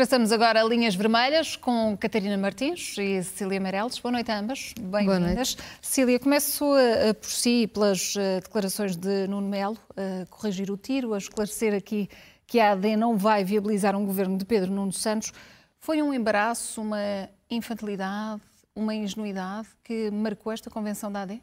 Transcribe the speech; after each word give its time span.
Traçamos 0.00 0.32
agora 0.32 0.62
linhas 0.62 0.94
vermelhas 0.94 1.56
com 1.56 1.94
Catarina 1.94 2.34
Martins 2.38 2.96
e 2.96 3.22
Cecília 3.22 3.60
Meirelles. 3.60 3.98
Boa 3.98 4.12
noite 4.12 4.30
a 4.30 4.38
ambas, 4.38 4.72
bem-vindas. 4.80 5.58
Cecília, 5.82 6.18
começo 6.18 6.64
uh, 6.64 7.14
por 7.20 7.28
si, 7.28 7.66
pelas 7.66 8.14
uh, 8.14 8.40
declarações 8.42 8.96
de 8.96 9.26
Nuno 9.26 9.46
Melo, 9.46 9.76
uh, 9.90 10.26
corrigir 10.30 10.70
o 10.70 10.78
tiro, 10.78 11.12
a 11.12 11.18
esclarecer 11.18 11.74
aqui 11.74 12.08
que 12.46 12.58
a 12.58 12.72
AD 12.72 12.96
não 12.96 13.18
vai 13.18 13.44
viabilizar 13.44 13.94
um 13.94 14.06
governo 14.06 14.38
de 14.38 14.46
Pedro 14.46 14.72
Nuno 14.72 14.90
Santos. 14.90 15.34
Foi 15.78 16.00
um 16.00 16.14
embaraço, 16.14 16.80
uma 16.80 17.28
infantilidade, 17.50 18.40
uma 18.74 18.94
ingenuidade 18.94 19.68
que 19.84 20.10
marcou 20.10 20.50
esta 20.50 20.70
convenção 20.70 21.12
da 21.12 21.24
AD? 21.24 21.42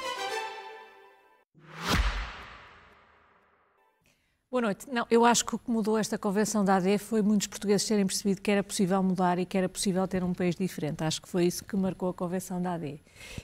Boa 4.61 4.67
noite. 4.67 4.85
Não, 4.91 5.07
eu 5.09 5.25
acho 5.25 5.43
que 5.43 5.55
o 5.55 5.57
que 5.57 5.71
mudou 5.71 5.97
esta 5.97 6.19
convenção 6.19 6.63
da 6.63 6.75
AD 6.75 6.99
foi 6.99 7.23
muitos 7.23 7.47
portugueses 7.47 7.87
terem 7.87 8.05
percebido 8.05 8.39
que 8.39 8.51
era 8.51 8.61
possível 8.61 9.01
mudar 9.01 9.39
e 9.39 9.43
que 9.43 9.57
era 9.57 9.67
possível 9.67 10.07
ter 10.07 10.23
um 10.23 10.35
país 10.35 10.55
diferente. 10.55 11.03
Acho 11.03 11.19
que 11.19 11.27
foi 11.27 11.45
isso 11.45 11.63
que 11.63 11.75
marcou 11.75 12.09
a 12.09 12.13
convenção 12.13 12.61
da 12.61 12.73
AD. 12.73 12.99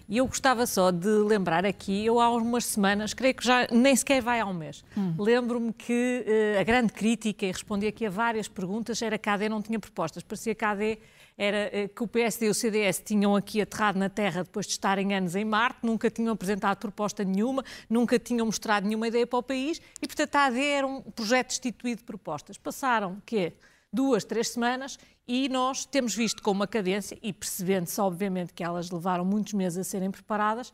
E 0.08 0.18
eu 0.18 0.28
gostava 0.28 0.68
só 0.68 0.92
de 0.92 1.08
lembrar 1.08 1.66
aqui, 1.66 2.06
eu 2.06 2.20
há 2.20 2.30
umas 2.30 2.66
semanas, 2.66 3.16
creio 3.16 3.34
que 3.34 3.44
já 3.44 3.68
nem 3.72 3.96
sequer 3.96 4.22
vai 4.22 4.40
há 4.40 4.46
um 4.46 4.54
mês, 4.54 4.86
hum. 4.96 5.16
lembro-me 5.18 5.74
que 5.74 6.24
uh, 6.24 6.62
a 6.62 6.64
grande 6.64 6.94
crítica, 6.94 7.48
e 7.48 7.52
respondi 7.52 7.88
aqui 7.88 8.06
a 8.06 8.12
várias 8.12 8.48
perguntas, 8.48 9.02
era 9.02 9.18
que 9.18 9.28
a 9.28 9.34
AD 9.34 9.50
não 9.50 9.60
tinha 9.60 9.80
propostas. 9.80 10.22
Parecia 10.22 10.54
que 10.54 10.64
a 10.64 10.70
AD 10.70 11.00
era 11.38 11.70
eh, 11.72 11.88
que 11.88 12.04
o 12.04 12.08
PSD 12.08 12.48
e 12.48 12.50
o 12.50 12.54
CDS 12.54 13.00
tinham 13.00 13.36
aqui 13.36 13.62
aterrado 13.62 14.00
na 14.00 14.10
Terra 14.10 14.44
depois 14.44 14.66
de 14.66 14.72
estarem 14.72 15.14
anos 15.14 15.36
em 15.36 15.46
Marte, 15.46 15.80
nunca 15.84 16.10
tinham 16.10 16.34
apresentado 16.34 16.80
proposta 16.80 17.24
nenhuma, 17.24 17.64
nunca 17.90 18.18
tinham 18.18 18.46
mostrado 18.46 18.88
nenhuma 18.88 19.08
ideia 19.08 19.28
para 19.28 19.40
o 19.40 19.44
país 19.44 19.80
e, 20.02 20.08
portanto, 20.08 20.36
a 20.36 20.46
AD 20.46 20.60
era 20.60 20.88
um 20.88 21.02
projeto 21.02 21.50
destituído 21.50 22.00
de 22.00 22.06
propostas. 22.06 22.58
Passaram, 22.58 23.22
quê? 23.26 23.54
Duas, 23.94 24.24
três 24.24 24.50
semanas 24.50 24.98
e 25.28 25.50
nós 25.50 25.86
temos 25.86 26.16
visto 26.16 26.42
com 26.42 26.52
uma 26.52 26.66
cadência, 26.66 27.18
e 27.22 27.34
percebendo-se, 27.34 28.00
obviamente, 28.00 28.54
que 28.54 28.64
elas 28.64 28.90
levaram 28.90 29.26
muitos 29.26 29.54
meses 29.54 29.78
a 29.78 29.84
serem 29.84 30.10
preparadas, 30.10 30.72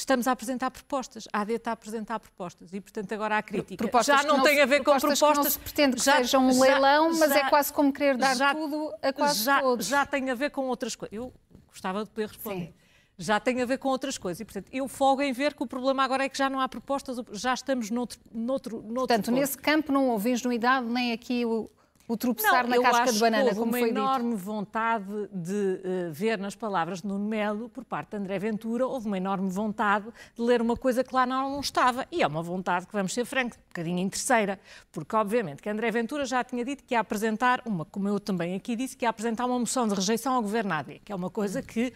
estamos 0.00 0.26
a 0.26 0.32
apresentar 0.32 0.70
propostas. 0.70 1.28
A 1.32 1.40
AD 1.40 1.54
está 1.54 1.70
a 1.70 1.74
apresentar 1.74 2.18
propostas 2.18 2.72
e, 2.72 2.80
portanto, 2.80 3.12
agora 3.12 3.38
há 3.38 3.42
crítica. 3.42 3.76
Propostas 3.76 4.20
já 4.20 4.26
não, 4.26 4.38
não 4.38 4.44
tem 4.44 4.60
a 4.60 4.66
ver 4.66 4.82
com 4.82 4.98
propostas. 4.98 5.30
Que 5.30 5.36
não 5.36 5.50
se 5.50 5.58
pretende 5.58 5.96
que 5.96 6.04
já, 6.04 6.16
seja 6.16 6.38
um 6.38 6.52
já, 6.52 6.60
leilão, 6.60 7.10
mas 7.10 7.30
é 7.30 7.34
já, 7.34 7.46
é 7.46 7.50
quase 7.50 7.72
como 7.72 7.92
querer 7.92 8.16
dar 8.16 8.36
já, 8.36 8.54
tudo 8.54 8.92
a 9.02 9.12
quase 9.12 9.44
já, 9.44 9.60
todos. 9.60 9.86
Já 9.86 10.06
tem 10.06 10.30
a 10.30 10.34
ver 10.34 10.50
com 10.50 10.66
outras 10.66 10.96
coisas. 10.96 11.16
Eu 11.16 11.32
gostava 11.68 12.04
de 12.04 12.10
poder 12.10 12.28
responder. 12.28 12.66
Sim. 12.66 12.74
Já 13.18 13.38
tem 13.38 13.60
a 13.60 13.66
ver 13.66 13.78
com 13.78 13.88
outras 13.88 14.16
coisas. 14.16 14.40
E, 14.40 14.44
portanto, 14.44 14.68
eu 14.72 14.88
folgo 14.88 15.20
em 15.20 15.32
ver 15.32 15.52
que 15.54 15.62
o 15.62 15.66
problema 15.66 16.02
agora 16.02 16.24
é 16.24 16.28
que 16.28 16.38
já 16.38 16.48
não 16.48 16.58
há 16.58 16.68
propostas, 16.68 17.18
já 17.32 17.52
estamos 17.52 17.90
noutro. 17.90 18.18
noutro, 18.32 18.76
noutro 18.76 18.94
portanto, 18.94 19.30
nesse 19.30 19.58
campo 19.58 19.92
não 19.92 20.08
houve 20.08 20.30
ingenuidade, 20.30 20.86
nem 20.86 21.12
aqui 21.12 21.44
o, 21.44 21.70
o 22.10 22.16
tropeçar 22.16 22.66
não, 22.66 22.82
na 22.82 22.90
casca 22.90 23.12
de 23.12 23.20
banana, 23.20 23.54
como 23.54 23.70
foi 23.70 23.84
dito. 23.84 23.92
uma 23.92 24.00
enorme 24.00 24.34
vontade 24.34 25.28
de 25.32 25.52
uh, 25.52 26.12
ver 26.12 26.38
nas 26.38 26.56
palavras 26.56 27.02
de 27.02 27.06
Nuno 27.06 27.24
Melo, 27.24 27.68
por 27.68 27.84
parte 27.84 28.10
de 28.10 28.16
André 28.16 28.36
Ventura, 28.36 28.84
houve 28.84 29.06
uma 29.06 29.16
enorme 29.16 29.48
vontade 29.48 30.06
de 30.34 30.42
ler 30.42 30.60
uma 30.60 30.76
coisa 30.76 31.04
que 31.04 31.14
lá 31.14 31.24
não 31.24 31.60
estava. 31.60 32.04
E 32.10 32.20
é 32.20 32.26
uma 32.26 32.42
vontade 32.42 32.84
que, 32.88 32.92
vamos 32.92 33.14
ser 33.14 33.24
francos, 33.24 33.56
um 33.56 33.68
bocadinho 33.68 33.98
em 34.00 34.08
terceira, 34.08 34.58
porque 34.90 35.14
obviamente 35.14 35.62
que 35.62 35.68
André 35.68 35.88
Ventura 35.92 36.24
já 36.24 36.42
tinha 36.42 36.64
dito 36.64 36.82
que 36.82 36.94
ia 36.94 37.00
apresentar, 37.00 37.62
uma, 37.64 37.84
como 37.84 38.08
eu 38.08 38.18
também 38.18 38.56
aqui 38.56 38.74
disse, 38.74 38.96
que 38.96 39.04
ia 39.04 39.08
apresentar 39.08 39.46
uma 39.46 39.60
moção 39.60 39.86
de 39.86 39.94
rejeição 39.94 40.34
ao 40.34 40.42
governo 40.42 40.72
AD, 40.72 41.02
que 41.04 41.12
é 41.12 41.14
uma 41.14 41.30
coisa 41.30 41.62
que, 41.62 41.92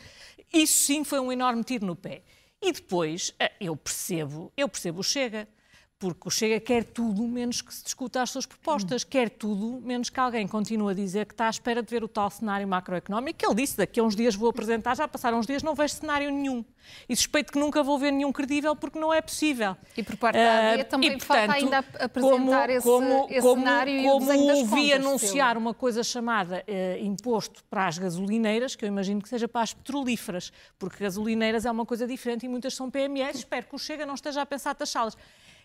isso 0.53 0.85
sim 0.85 1.03
foi 1.03 1.19
um 1.19 1.33
enorme 1.33 1.65
tiro 1.65 1.85
no 1.85 1.97
pé. 1.97 2.23
E 2.63 2.71
depois, 2.71 3.35
eh, 3.41 3.51
eu 3.61 3.77
percebo, 3.77 4.53
eu 4.57 4.69
percebo 4.69 5.01
o 5.01 5.03
Chega 5.03 5.49
porque 6.13 6.29
o 6.29 6.31
Chega 6.31 6.61
quer 6.61 6.85
tudo 6.85 7.23
menos 7.27 7.63
que 7.63 7.73
se 7.73 7.83
discuta 7.83 8.21
as 8.21 8.31
suas 8.31 8.45
propostas, 8.45 9.03
hum. 9.03 9.07
quer 9.09 9.31
tudo 9.31 9.81
menos 9.81 10.11
que 10.11 10.21
alguém 10.21 10.47
continue 10.47 10.91
a 10.91 10.95
dizer 10.95 11.25
que 11.25 11.33
está 11.33 11.47
à 11.47 11.51
espera 11.51 11.83
de 11.83 11.91
ver 11.91 12.05
o 12.05 12.09
tal 12.09 12.31
cenário 12.31 12.69
macroeconómico, 12.69 13.39
que 13.39 13.47
ele 13.47 13.55
disse 13.55 13.77
daqui 13.77 14.01
a 14.01 14.03
uns 14.03 14.15
dias 14.15 14.35
vou 14.35 14.51
apresentar, 14.51 14.95
já 14.95 15.09
passaram 15.09 15.39
uns 15.39 15.47
dias, 15.47 15.63
não 15.63 15.75
vejo 15.75 15.95
cenário 15.95 16.31
nenhum. 16.31 16.63
E 17.09 17.17
suspeito 17.17 17.51
que 17.51 17.59
nunca 17.59 17.83
vou 17.83 17.99
ver 17.99 18.11
nenhum 18.11 18.31
credível 18.33 18.77
porque 18.77 18.99
não 18.99 19.13
é 19.15 19.23
possível. 19.23 19.75
E 19.97 20.03
por 20.03 20.17
parte 20.19 20.37
da 20.37 20.73
AD 20.73 20.83
uh, 20.83 20.85
também 20.85 21.13
e, 21.13 21.17
portanto, 21.17 21.37
falta 21.37 21.53
ainda 21.55 21.79
apresentar 21.79 22.67
como, 22.67 22.71
esse, 22.71 22.87
como, 22.87 23.27
esse 23.31 23.41
como, 23.41 23.63
cenário 23.63 24.03
como, 24.03 24.33
e 24.33 24.35
o 24.35 24.47
das 24.47 24.59
ouvi 24.59 24.93
anunciar 24.93 25.57
uma 25.57 25.73
coisa 25.73 26.03
chamada 26.03 26.63
uh, 26.69 27.05
imposto 27.05 27.65
para 27.71 27.87
as 27.87 27.97
gasolineiras, 27.97 28.77
que 28.77 28.85
eu 28.85 28.89
imagino 28.89 29.23
que 29.23 29.29
seja 29.29 29.49
para 29.49 29.63
as 29.63 29.73
petrolíferas, 29.73 30.53
porque 30.79 31.03
gasolineiras 31.03 31.65
é 31.65 31.71
uma 31.71 31.87
coisa 31.87 32.07
diferente 32.07 32.45
e 32.45 32.49
muitas 32.49 32.75
são 32.75 32.91
PMS, 32.91 33.39
espero 33.41 33.67
que 33.67 33.75
o 33.75 33.79
Chega 33.79 34.05
não 34.05 34.15
esteja 34.15 34.43
a 34.43 34.47
pensar 34.47 34.75
taxá-las. 34.75 35.17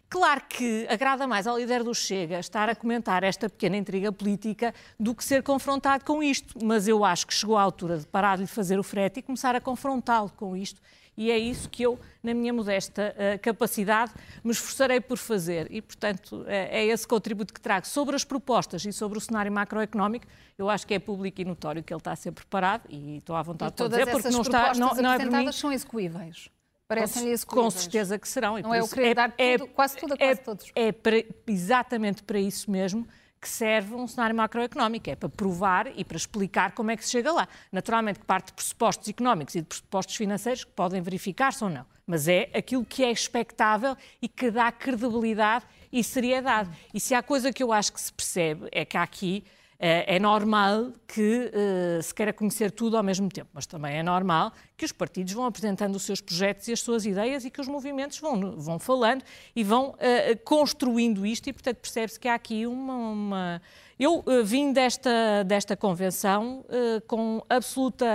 Claro 0.09 0.41
que 0.49 0.87
agrada 0.89 1.27
mais 1.27 1.45
ao 1.45 1.59
líder 1.59 1.83
do 1.83 1.93
Chega 1.93 2.39
estar 2.39 2.67
a 2.67 2.73
comentar 2.73 3.23
esta 3.23 3.47
pequena 3.47 3.77
intriga 3.77 4.11
política 4.11 4.73
do 4.99 5.13
que 5.13 5.23
ser 5.23 5.43
confrontado 5.43 6.03
com 6.03 6.23
isto, 6.23 6.57
mas 6.65 6.87
eu 6.87 7.05
acho 7.05 7.27
que 7.27 7.33
chegou 7.33 7.55
a 7.55 7.61
altura 7.61 7.99
de 7.99 8.07
parar 8.07 8.37
de 8.37 8.41
lhe 8.41 8.47
fazer 8.47 8.79
o 8.79 8.83
frete 8.83 9.19
e 9.19 9.21
começar 9.21 9.55
a 9.55 9.61
confrontá-lo 9.61 10.31
com 10.35 10.57
isto. 10.57 10.81
E 11.15 11.29
é 11.29 11.37
isso 11.37 11.69
que 11.69 11.83
eu, 11.83 11.99
na 12.23 12.33
minha 12.33 12.51
modesta 12.51 13.13
uh, 13.13 13.39
capacidade, 13.39 14.11
me 14.43 14.51
esforçarei 14.51 15.01
por 15.01 15.17
fazer. 15.17 15.67
E, 15.69 15.81
portanto, 15.81 16.37
uh, 16.37 16.45
é 16.47 16.85
esse 16.85 17.05
contributo 17.05 17.53
que 17.53 17.59
trago 17.59 17.85
sobre 17.85 18.15
as 18.15 18.23
propostas 18.23 18.85
e 18.85 18.93
sobre 18.93 19.17
o 19.17 19.21
cenário 19.21 19.51
macroeconómico. 19.51 20.25
Eu 20.57 20.69
acho 20.69 20.87
que 20.87 20.93
é 20.93 20.99
público 20.99 21.41
e 21.41 21.45
notório 21.45 21.83
que 21.83 21.93
ele 21.93 21.99
está 21.99 22.13
a 22.13 22.15
ser 22.15 22.31
preparado 22.31 22.83
e 22.89 23.17
estou 23.17 23.35
à 23.35 23.43
vontade 23.43 23.75
de 23.75 23.89
dizer, 23.89 24.09
porque 24.09 24.29
não 24.29 24.41
está. 24.41 24.73
Não, 24.73 24.95
não 24.95 25.11
é 25.11 25.19
por 25.19 25.29
mim. 25.29 25.51
são 25.51 25.71
execuíveis. 25.71 26.49
Parecem-lhe 26.89 27.37
Com 27.45 27.69
certeza 27.69 28.17
que 28.17 28.27
serão. 28.27 28.57
não 28.57 28.73
é 28.73 28.81
o 28.81 28.87
querer 28.87 29.09
é, 29.09 29.13
dar 29.13 29.29
tudo, 29.29 29.39
é, 29.39 29.57
quase 29.59 29.95
tudo 29.95 30.13
a 30.15 30.17
quase 30.17 30.31
é, 30.31 30.35
todos. 30.35 30.71
É 30.73 30.91
para, 30.91 31.23
exatamente 31.45 32.23
para 32.23 32.39
isso 32.39 32.71
mesmo 32.71 33.07
que 33.39 33.47
serve 33.47 33.93
um 33.93 34.07
cenário 34.07 34.35
macroeconómico, 34.35 35.07
é 35.07 35.15
para 35.15 35.29
provar 35.29 35.87
e 35.95 36.03
para 36.03 36.17
explicar 36.17 36.71
como 36.71 36.89
é 36.89 36.97
que 36.97 37.05
se 37.05 37.11
chega 37.11 37.31
lá. 37.31 37.47
Naturalmente 37.71 38.19
que 38.19 38.25
parte 38.25 38.47
de 38.47 38.53
pressupostos 38.53 39.07
económicos 39.07 39.53
e 39.53 39.61
de 39.61 39.67
pressupostos 39.67 40.15
financeiros 40.15 40.63
que 40.63 40.71
podem 40.71 40.99
verificar-se 40.99 41.63
ou 41.63 41.69
não, 41.69 41.85
mas 42.07 42.27
é 42.27 42.49
aquilo 42.55 42.83
que 42.83 43.03
é 43.03 43.11
expectável 43.11 43.95
e 44.19 44.27
que 44.27 44.49
dá 44.49 44.71
credibilidade 44.71 45.65
e 45.91 46.03
seriedade. 46.03 46.71
E 46.91 46.99
se 46.99 47.13
há 47.13 47.21
coisa 47.21 47.53
que 47.53 47.61
eu 47.61 47.71
acho 47.71 47.93
que 47.93 48.01
se 48.01 48.11
percebe 48.11 48.67
é 48.71 48.83
que 48.83 48.97
há 48.97 49.03
aqui 49.03 49.45
é, 49.81 50.17
é 50.17 50.19
normal 50.19 50.91
que 51.07 51.49
uh, 51.53 52.03
se 52.03 52.13
queira 52.13 52.33
conhecer 52.33 52.69
tudo 52.69 52.97
ao 52.97 53.03
mesmo 53.03 53.29
tempo, 53.29 53.49
mas 53.53 53.65
também 53.65 53.97
é 53.97 54.03
normal 54.03 54.51
que 54.75 54.83
os 54.83 54.91
partidos 54.91 55.31
vão 55.31 55.45
apresentando 55.45 55.95
os 55.95 56.03
seus 56.03 56.19
projetos 56.19 56.67
e 56.67 56.73
as 56.73 56.81
suas 56.81 57.05
ideias 57.05 57.45
e 57.45 57.49
que 57.49 57.61
os 57.61 57.67
movimentos 57.67 58.19
vão, 58.19 58.57
vão 58.57 58.77
falando 58.77 59.23
e 59.55 59.63
vão 59.63 59.91
uh, 59.91 59.95
construindo 60.43 61.25
isto 61.25 61.47
e, 61.47 61.53
portanto, 61.53 61.77
percebe-se 61.77 62.19
que 62.19 62.27
há 62.27 62.35
aqui 62.35 62.67
uma... 62.67 62.93
uma... 62.93 63.61
Eu 63.97 64.19
uh, 64.19 64.43
vim 64.43 64.73
desta, 64.73 65.43
desta 65.45 65.75
convenção 65.75 66.65
com 67.05 67.43
absoluta 67.49 68.05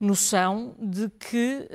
noção 0.00 0.74
de 0.78 1.10
que 1.10 1.68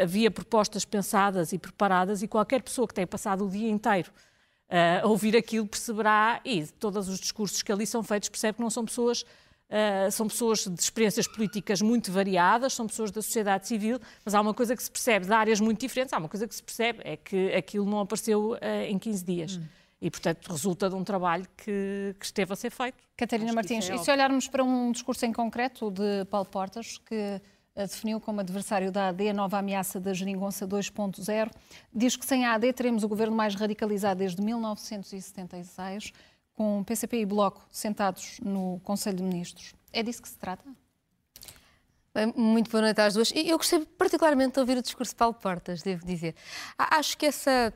havia 0.00 0.30
propostas 0.30 0.84
pensadas 0.84 1.52
e 1.52 1.58
preparadas 1.58 2.22
e 2.22 2.28
qualquer 2.28 2.62
pessoa 2.62 2.86
que 2.86 2.94
tenha 2.94 3.06
passado 3.06 3.44
o 3.44 3.50
dia 3.50 3.68
inteiro 3.68 4.12
uh, 4.70 5.08
ouvir 5.08 5.36
aquilo 5.36 5.66
perceberá, 5.66 6.40
e 6.44 6.66
todos 6.66 7.08
os 7.08 7.18
discursos 7.18 7.62
que 7.62 7.72
ali 7.72 7.86
são 7.86 8.02
feitos, 8.02 8.28
percebe 8.28 8.56
que 8.56 8.62
não 8.62 8.70
são 8.70 8.84
pessoas 8.84 9.24
Uh, 9.68 10.10
são 10.10 10.26
pessoas 10.26 10.66
de 10.66 10.80
experiências 10.80 11.28
políticas 11.28 11.82
muito 11.82 12.10
variadas, 12.10 12.72
são 12.72 12.86
pessoas 12.86 13.10
da 13.10 13.20
sociedade 13.20 13.68
civil, 13.68 14.00
mas 14.24 14.34
há 14.34 14.40
uma 14.40 14.54
coisa 14.54 14.74
que 14.74 14.82
se 14.82 14.90
percebe 14.90 15.26
de 15.26 15.32
áreas 15.32 15.60
muito 15.60 15.78
diferentes, 15.78 16.14
há 16.14 16.16
uma 16.16 16.28
coisa 16.28 16.48
que 16.48 16.54
se 16.54 16.62
percebe, 16.62 17.00
é 17.04 17.18
que 17.18 17.52
aquilo 17.52 17.84
não 17.84 18.00
apareceu 18.00 18.52
uh, 18.52 18.58
em 18.88 18.98
15 18.98 19.24
dias. 19.26 19.56
Hum. 19.56 19.64
E, 20.00 20.10
portanto, 20.10 20.50
resulta 20.50 20.88
de 20.88 20.94
um 20.94 21.04
trabalho 21.04 21.46
que, 21.54 22.14
que 22.18 22.24
esteve 22.24 22.50
a 22.50 22.56
ser 22.56 22.70
feito. 22.70 22.96
Catarina 23.14 23.52
Martins, 23.52 23.90
é 23.90 23.94
e 23.94 23.98
se 23.98 24.10
olharmos 24.10 24.48
para 24.48 24.64
um 24.64 24.90
discurso 24.90 25.26
em 25.26 25.34
concreto 25.34 25.90
de 25.90 26.24
Paulo 26.30 26.46
Portas, 26.46 26.96
que 26.98 27.38
definiu 27.86 28.20
como 28.20 28.40
adversário 28.40 28.90
da 28.90 29.08
AD 29.08 29.30
a 29.30 29.34
nova 29.34 29.58
ameaça 29.58 30.00
da 30.00 30.12
Geringonça 30.12 30.66
2.0. 30.66 31.50
Diz 31.94 32.16
que 32.16 32.26
sem 32.26 32.44
a 32.44 32.54
AD 32.54 32.72
teremos 32.72 33.04
o 33.04 33.08
governo 33.08 33.36
mais 33.36 33.54
radicalizado 33.54 34.18
desde 34.18 34.42
1976, 34.42 36.12
com 36.54 36.82
PCP 36.84 37.20
e 37.20 37.26
Bloco 37.26 37.66
sentados 37.70 38.40
no 38.42 38.80
Conselho 38.82 39.18
de 39.18 39.22
Ministros. 39.22 39.74
É 39.92 40.02
disso 40.02 40.22
que 40.22 40.28
se 40.28 40.38
trata? 40.38 40.64
Muito 42.34 42.70
boa 42.70 42.82
noite 42.82 43.00
às 43.00 43.14
duas. 43.14 43.32
Eu 43.34 43.56
gostei 43.56 43.84
particularmente 43.96 44.54
de 44.54 44.60
ouvir 44.60 44.76
o 44.76 44.82
discurso 44.82 45.12
de 45.12 45.16
Paulo 45.16 45.34
Portas, 45.34 45.82
devo 45.82 46.04
dizer. 46.04 46.34
Acho 46.76 47.16
que 47.16 47.26
essa 47.26 47.72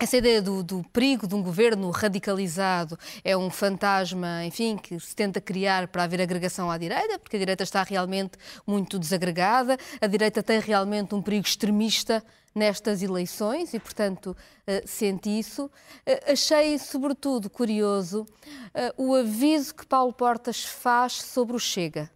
essa 0.00 0.16
ideia 0.16 0.40
do, 0.40 0.62
do, 0.62 0.82
perigo 0.92 1.26
de 1.26 1.34
um 1.34 1.42
governo 1.42 1.90
radicalizado 1.90 2.98
é 3.22 3.36
um 3.36 3.50
fantasma, 3.50 4.44
enfim, 4.46 4.78
que 4.78 4.98
se 4.98 5.14
tenta 5.14 5.42
criar 5.42 5.88
para 5.88 6.04
haver 6.04 6.22
agregação 6.22 6.70
à 6.70 6.78
direita, 6.78 7.18
porque 7.18 7.36
a 7.36 7.38
direita 7.38 7.62
está 7.62 7.82
realmente 7.82 8.38
muito 8.66 8.98
desagregada, 8.98 9.76
a 10.00 10.06
direita 10.06 10.42
tem 10.42 10.58
realmente 10.58 11.14
um 11.14 11.20
perigo 11.20 11.46
extremista 11.46 12.24
nestas 12.54 13.02
eleições 13.02 13.74
e, 13.74 13.78
portanto, 13.78 14.34
uh, 14.66 14.88
senti 14.88 15.38
isso. 15.38 15.66
Uh, 15.66 16.32
achei, 16.32 16.78
sobretudo, 16.78 17.50
curioso 17.50 18.22
uh, 18.22 19.04
o 19.04 19.14
aviso 19.14 19.74
que 19.74 19.86
Paulo 19.86 20.14
Portas 20.14 20.64
faz 20.64 21.12
sobre 21.12 21.54
o 21.54 21.60
Chega. 21.60 22.10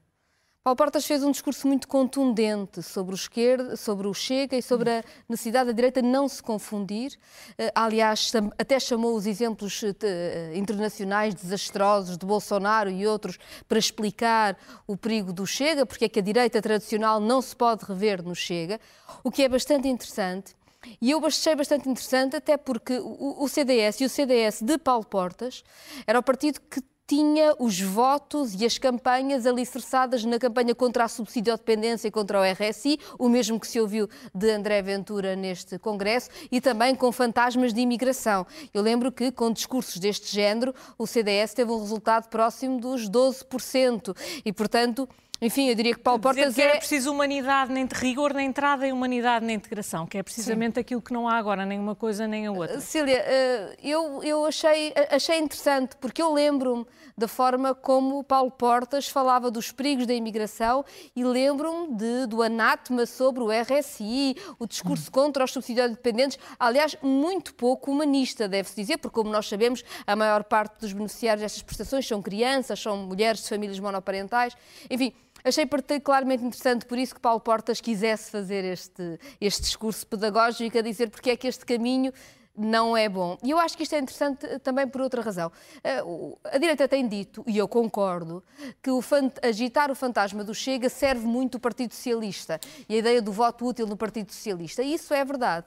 Paulo 0.65 0.79
Portas 0.79 1.05
fez 1.05 1.23
um 1.23 1.31
discurso 1.31 1.69
muito 1.69 1.87
contundente 1.87 2.83
sobre 2.83 3.15
o 3.15 3.15
esquerdo, 3.15 3.77
sobre 3.77 4.09
o 4.09 4.15
Chega 4.15 4.57
e 4.57 4.63
sobre 4.63 4.89
a 4.89 5.05
necessidade 5.29 5.67
da 5.67 5.73
direita 5.73 6.01
não 6.01 6.27
se 6.27 6.43
confundir. 6.43 7.19
Eh, 7.59 7.71
aliás, 7.75 8.33
até 8.59 8.81
chamou 8.81 9.15
os 9.15 9.27
exemplos 9.27 9.83
eh, 9.85 9.95
eh, 10.01 10.53
internacionais 10.57 11.35
desastrosos 11.35 12.17
de 12.17 12.25
Bolsonaro 12.25 12.89
e 12.89 13.07
outros 13.07 13.39
para 13.69 13.79
explicar 13.79 14.57
o 14.87 14.97
perigo 14.97 15.35
do 15.35 15.47
Chega, 15.47 15.85
porque 15.85 16.07
é 16.07 16.09
que 16.09 16.21
a 16.21 16.23
direita 16.23 16.63
tradicional 16.63 17.21
não 17.21 17.43
se 17.43 17.55
pode 17.55 17.85
rever 17.85 18.23
no 18.23 18.35
Chega, 18.35 18.81
o 19.23 19.31
que 19.31 19.43
é 19.43 19.49
bastante 19.51 19.87
interessante. 19.87 20.57
E 20.99 21.11
eu 21.11 21.27
achei 21.27 21.55
bastante 21.55 21.91
interessante, 21.91 22.37
até 22.37 22.57
porque 22.57 22.99
o 22.99 23.47
CDS 23.49 24.01
e 24.01 24.07
o 24.07 24.09
CDS 24.09 24.63
de 24.63 24.79
Paulo 24.79 25.05
Portas 25.05 25.63
era 26.07 26.19
o 26.19 26.23
partido 26.23 26.59
que 26.59 26.81
tinha 27.07 27.55
os 27.59 27.81
votos 27.81 28.55
e 28.59 28.65
as 28.65 28.79
campanhas 28.79 29.47
alicerçadas 29.47 30.25
na 30.25 30.39
campanha 30.39 30.75
contra 30.75 31.05
a 31.05 31.09
subsidiodependência 31.09 32.09
e 32.09 32.11
contra 32.11 32.41
o 32.41 32.43
RSI, 32.43 32.99
o 33.19 33.29
mesmo 33.29 33.61
que 33.61 33.67
se 33.67 33.79
ouviu 33.79 34.09
de 34.35 34.51
André 34.51 34.81
Ventura 34.81 35.37
neste 35.37 35.79
Congresso, 35.79 36.31
e 36.51 36.61
também 36.61 36.95
com 36.95 37.13
fantasmas 37.13 37.75
de 37.75 37.81
imigração. 37.81 38.47
Eu 38.73 38.83
lembro 38.83 39.13
que, 39.13 39.31
com 39.31 39.53
discursos 39.53 39.99
deste 39.99 40.35
género, 40.35 40.75
o 40.97 41.07
CDS 41.07 41.53
teve 41.53 41.71
um 41.71 41.79
resultado 41.79 42.29
próximo 42.29 42.81
dos 42.81 43.09
12%, 43.09 44.17
e, 44.45 44.53
portanto, 44.53 45.09
enfim, 45.45 45.69
eu 45.69 45.75
diria 45.75 45.95
que 45.95 46.01
Paulo 46.01 46.21
Portas 46.21 46.55
que 46.55 46.63
é... 46.63 46.65
era 46.65 46.79
preciso 46.79 47.11
humanidade, 47.11 47.73
nem 47.73 47.87
de 47.87 47.95
rigor 47.95 48.33
na 48.33 48.43
entrada 48.43 48.87
e 48.87 48.93
humanidade 48.93 49.45
na 49.45 49.53
integração, 49.53 50.07
que 50.07 50.17
é 50.17 50.23
precisamente 50.23 50.75
Sim. 50.75 50.81
aquilo 50.81 51.03
que 51.03 51.13
não 51.13 51.29
há 51.29 51.35
agora, 51.35 51.67
nem 51.67 51.79
uma 51.79 51.95
coisa 51.95 52.27
nem 52.27 52.47
a 52.47 52.53
outra. 52.53 52.81
Cília, 52.81 53.23
eh, 53.27 53.77
eu, 53.83 54.23
eu 54.23 54.45
achei, 54.47 54.93
achei 55.11 55.39
interessante, 55.39 55.97
porque 56.01 56.23
eu 56.23 56.33
lembro-me 56.33 56.87
da 57.17 57.29
forma 57.29 57.75
como 57.75 58.25
Paulo 58.25 58.51
Portas 58.51 59.09
falava 59.09 59.51
dos 59.51 59.71
perigos 59.71 60.07
da 60.07 60.15
imigração 60.15 60.85
e 61.15 61.23
lembro-me 61.23 62.27
do 62.27 62.43
anátema 62.43 63.07
sobre 63.07 63.43
o 63.43 63.49
RSI, 63.51 64.37
o 64.59 64.67
discurso 64.67 65.11
contra 65.11 65.45
os 65.45 65.53
subsidiários 65.53 65.97
dependentes, 65.97 66.39
aliás, 66.59 66.97
muito 67.03 67.55
pouco 67.55 67.91
humanista, 67.91 68.49
deve-se 68.49 68.75
dizer, 68.77 68.99
porque 68.99 69.15
como 69.15 69.31
nós 69.31 69.49
sabemos, 69.49 69.85
a 70.07 70.17
maior 70.17 70.45
parte 70.45 70.81
dos 70.81 70.93
beneficiários 70.93 71.43
destas 71.43 71.63
prestações 71.63 72.07
são 72.07 72.21
crianças, 72.21 72.81
são 72.81 72.97
mulheres 72.97 73.43
de 73.43 73.49
famílias 73.49 73.79
monoparentais, 73.79 74.57
enfim, 74.91 75.13
Achei 75.45 75.67
particularmente 75.67 76.43
interessante 76.43 76.87
por 76.87 76.97
isso 76.97 77.15
que 77.15 77.21
Paulo 77.21 77.39
Portas 77.39 77.79
quisesse 77.79 78.31
fazer 78.31 78.65
este, 78.65 79.21
este 79.39 79.61
discurso 79.61 80.07
pedagógico 80.07 80.79
a 80.79 80.81
dizer 80.81 81.11
porque 81.11 81.29
é 81.29 81.37
que 81.37 81.47
este 81.47 81.67
caminho 81.67 82.15
não 82.57 82.97
é 82.97 83.11
bom. 83.11 83.37
E 83.43 83.51
eu 83.51 83.59
acho 83.59 83.77
que 83.77 83.83
isto 83.83 83.95
é 83.95 83.99
interessante 83.99 84.59
também 84.61 84.89
por 84.89 85.03
outra 85.03 85.21
razão. 85.21 85.53
Eh, 85.83 86.03
a 86.45 86.57
direita 86.57 86.89
tem 86.89 87.07
dito, 87.07 87.45
e 87.47 87.59
eu 87.59 87.69
concordo, 87.69 88.43
que 88.83 88.91
o 88.91 89.01
agitar 89.43 89.91
o 89.91 89.95
fantasma 89.95 90.43
do 90.43 90.55
Chega 90.55 90.89
serve 90.89 91.27
muito 91.27 91.57
o 91.57 91.61
Partido 91.61 91.93
Socialista 91.93 92.59
e 92.89 92.95
a 92.95 92.99
ideia 92.99 93.21
do 93.21 93.31
voto 93.33 93.67
útil 93.67 93.87
no 93.87 93.99
Partido 93.99 94.33
Socialista. 94.33 94.83
E 94.83 94.95
isso 94.95 95.13
é 95.13 95.23
verdade. 95.25 95.67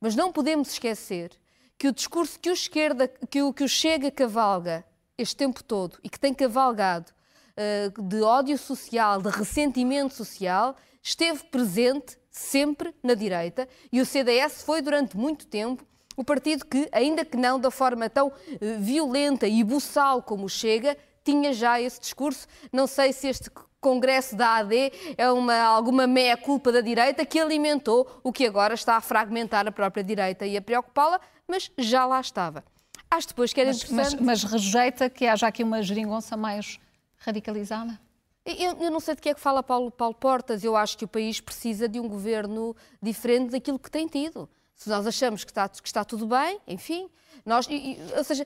Mas 0.00 0.14
não 0.14 0.32
podemos 0.32 0.72
esquecer 0.72 1.30
que 1.78 1.88
o 1.88 1.92
discurso 1.92 2.38
que 2.38 2.50
o, 2.50 2.52
esquerda, 2.52 3.08
que 3.30 3.40
o, 3.40 3.54
que 3.54 3.64
o 3.64 3.68
Chega 3.68 4.10
cavalga 4.10 4.84
este 5.16 5.36
tempo 5.36 5.62
todo 5.62 5.98
e 6.02 6.10
que 6.10 6.20
tem 6.20 6.34
cavalgado 6.34 7.06
eh, 7.06 7.13
de 8.08 8.22
ódio 8.22 8.58
social, 8.58 9.22
de 9.22 9.28
ressentimento 9.28 10.14
social, 10.14 10.76
esteve 11.02 11.44
presente 11.44 12.18
sempre 12.30 12.94
na 13.02 13.14
direita 13.14 13.68
e 13.92 14.00
o 14.00 14.06
CDS 14.06 14.62
foi 14.62 14.82
durante 14.82 15.16
muito 15.16 15.46
tempo 15.46 15.86
o 16.16 16.24
partido 16.24 16.64
que, 16.64 16.88
ainda 16.92 17.24
que 17.24 17.36
não 17.36 17.58
da 17.58 17.70
forma 17.70 18.08
tão 18.08 18.32
eh, 18.60 18.76
violenta 18.78 19.46
e 19.46 19.62
buçal 19.64 20.22
como 20.22 20.48
chega, 20.48 20.96
tinha 21.24 21.52
já 21.52 21.80
esse 21.80 22.00
discurso. 22.00 22.46
Não 22.72 22.86
sei 22.86 23.12
se 23.12 23.28
este 23.28 23.50
congresso 23.80 24.36
da 24.36 24.56
AD 24.56 24.92
é 25.18 25.30
uma, 25.30 25.56
alguma 25.56 26.06
meia-culpa 26.06 26.70
da 26.70 26.80
direita 26.80 27.26
que 27.26 27.38
alimentou 27.38 28.20
o 28.22 28.32
que 28.32 28.46
agora 28.46 28.74
está 28.74 28.96
a 28.96 29.00
fragmentar 29.00 29.66
a 29.66 29.72
própria 29.72 30.04
direita 30.04 30.46
e 30.46 30.56
a 30.56 30.62
preocupá-la, 30.62 31.20
mas 31.48 31.70
já 31.76 32.06
lá 32.06 32.20
estava. 32.20 32.64
Acho 33.10 33.28
depois 33.28 33.52
que 33.52 33.60
era 33.60 33.70
mas, 33.70 33.82
interessante... 33.82 34.22
Mas, 34.22 34.44
mas 34.44 34.52
rejeita 34.52 35.10
que 35.10 35.26
haja 35.26 35.46
aqui 35.46 35.62
uma 35.62 35.82
geringonça 35.82 36.36
mais 36.36 36.78
radicalizada? 37.24 37.98
Eu, 38.44 38.76
eu, 38.78 38.90
não 38.90 39.00
sei 39.00 39.14
de 39.14 39.22
que 39.22 39.30
é 39.30 39.34
que 39.34 39.40
fala 39.40 39.62
Paulo, 39.62 39.90
Paulo 39.90 40.14
Portas. 40.14 40.62
Eu 40.62 40.76
acho 40.76 40.98
que 40.98 41.04
o 41.04 41.08
país 41.08 41.40
precisa 41.40 41.88
de 41.88 41.98
um 41.98 42.06
governo 42.06 42.76
diferente 43.02 43.50
daquilo 43.50 43.78
que 43.78 43.90
tem 43.90 44.06
tido. 44.06 44.48
Se 44.74 44.88
nós 44.90 45.06
achamos 45.06 45.44
que 45.44 45.50
está, 45.50 45.68
que 45.68 45.86
está 45.86 46.04
tudo 46.04 46.26
bem, 46.26 46.60
enfim, 46.66 47.08
nós, 47.46 47.66
ou 48.16 48.24
seja, 48.24 48.44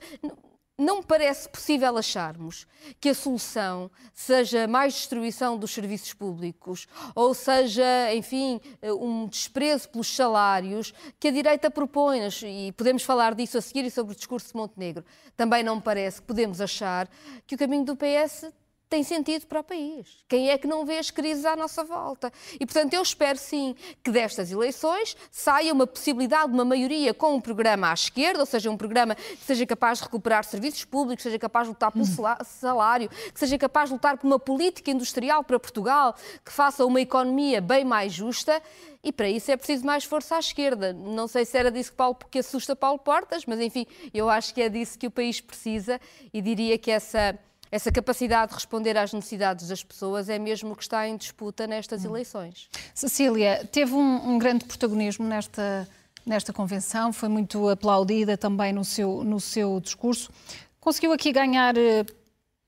não 0.79 0.97
me 0.97 1.03
parece 1.03 1.49
possível 1.49 1.97
acharmos 1.97 2.65
que 3.01 3.09
a 3.09 3.13
solução 3.13 3.91
seja 4.13 4.65
mais 4.65 4.93
destruição 4.93 5.57
dos 5.57 5.71
serviços 5.71 6.13
públicos 6.13 6.87
ou 7.13 7.33
seja, 7.33 8.13
enfim, 8.13 8.61
um 8.81 9.27
desprezo 9.27 9.89
pelos 9.89 10.15
salários 10.15 10.93
que 11.19 11.27
a 11.27 11.31
direita 11.31 11.69
propõe, 11.69 12.21
e 12.45 12.71
podemos 12.71 13.03
falar 13.03 13.35
disso 13.35 13.57
a 13.57 13.61
seguir 13.61 13.83
e 13.83 13.91
sobre 13.91 14.13
o 14.13 14.15
discurso 14.15 14.47
de 14.47 14.55
Montenegro. 14.55 15.03
Também 15.35 15.61
não 15.61 15.75
me 15.75 15.81
parece 15.81 16.21
que 16.21 16.27
podemos 16.27 16.61
achar 16.61 17.09
que 17.45 17.55
o 17.55 17.57
caminho 17.57 17.83
do 17.83 17.97
PS 17.97 18.45
tem 18.89 19.03
sentido 19.03 19.45
para 19.45 19.59
o 19.59 19.63
país. 19.63 20.07
Quem 20.27 20.49
é 20.49 20.57
que 20.57 20.65
não 20.65 20.83
vê 20.83 20.97
as 20.97 21.11
crises 21.11 21.45
à 21.45 21.55
nossa 21.55 21.83
volta? 21.83 22.33
E, 22.59 22.65
portanto, 22.65 22.95
eu 22.95 23.01
espero 23.03 23.37
sim 23.37 23.75
que 24.03 24.09
destas 24.09 24.51
eleições 24.51 25.15
saia 25.29 25.71
uma 25.71 25.85
possibilidade 25.85 26.47
de 26.47 26.53
uma 26.53 26.65
maioria 26.65 27.13
com 27.13 27.35
um 27.35 27.39
programa 27.39 27.91
à 27.91 27.93
esquerda, 27.93 28.39
ou 28.39 28.45
seja, 28.47 28.71
um 28.71 28.77
programa 28.77 29.13
que 29.13 29.43
seja 29.45 29.63
capaz 29.65 29.99
de 29.99 30.05
recuperar 30.05 30.43
serviços 30.43 30.83
públicos, 30.85 31.23
que 31.23 31.29
seja 31.29 31.37
capaz 31.37 31.67
de 31.67 31.73
lutar 31.73 31.91
pelo 31.91 32.05
salário, 32.43 33.09
que 33.09 33.39
seja 33.39 33.57
capaz 33.59 33.89
de 33.89 33.93
lutar 33.93 34.17
por 34.17 34.25
uma 34.25 34.39
política 34.39 34.89
industrial 34.89 35.43
para 35.43 35.59
Portugal, 35.59 36.15
que 36.43 36.51
faça 36.51 36.83
uma 36.83 36.99
economia 36.99 37.61
bem 37.61 37.85
mais 37.85 38.11
justa. 38.11 38.59
E 39.03 39.13
para 39.13 39.29
isso 39.29 39.49
é 39.49 39.55
preciso 39.55 39.85
mais 39.85 40.03
força 40.03 40.35
à 40.35 40.39
esquerda. 40.39 40.91
Não 40.91 41.27
sei 41.27 41.45
se 41.45 41.57
era 41.57 41.71
disso 41.71 41.91
que, 41.91 41.97
Paulo, 41.97 42.17
que 42.29 42.39
assusta 42.39 42.75
Paulo 42.75 42.99
Portas, 42.99 43.45
mas 43.45 43.59
enfim, 43.61 43.85
eu 44.13 44.29
acho 44.29 44.53
que 44.53 44.61
é 44.61 44.67
disso 44.67 44.97
que 44.97 45.07
o 45.07 45.11
país 45.11 45.39
precisa 45.39 46.01
e 46.33 46.41
diria 46.41 46.77
que 46.77 46.91
essa 46.91 47.39
essa 47.71 47.91
capacidade 47.91 48.49
de 48.49 48.55
responder 48.55 48.97
às 48.97 49.13
necessidades 49.13 49.67
das 49.67 49.83
pessoas 49.83 50.29
é 50.29 50.39
mesmo 50.39 50.71
o 50.71 50.75
que 50.75 50.83
está 50.83 51.07
em 51.07 51.15
disputa 51.15 51.67
nestas 51.67 52.03
hum. 52.03 52.09
eleições. 52.09 52.69
Cecília, 52.93 53.67
teve 53.71 53.93
um, 53.93 54.31
um, 54.31 54.39
grande 54.39 54.65
protagonismo 54.65 55.27
nesta, 55.27 55.87
nesta 56.25 56.51
convenção, 56.51 57.13
foi 57.13 57.29
muito 57.29 57.69
aplaudida 57.69 58.37
também 58.37 58.73
no 58.73 58.83
seu, 58.83 59.23
no 59.23 59.39
seu 59.39 59.79
discurso. 59.79 60.31
Conseguiu 60.79 61.11
aqui 61.11 61.31
ganhar 61.31 61.77
eh, 61.77 62.05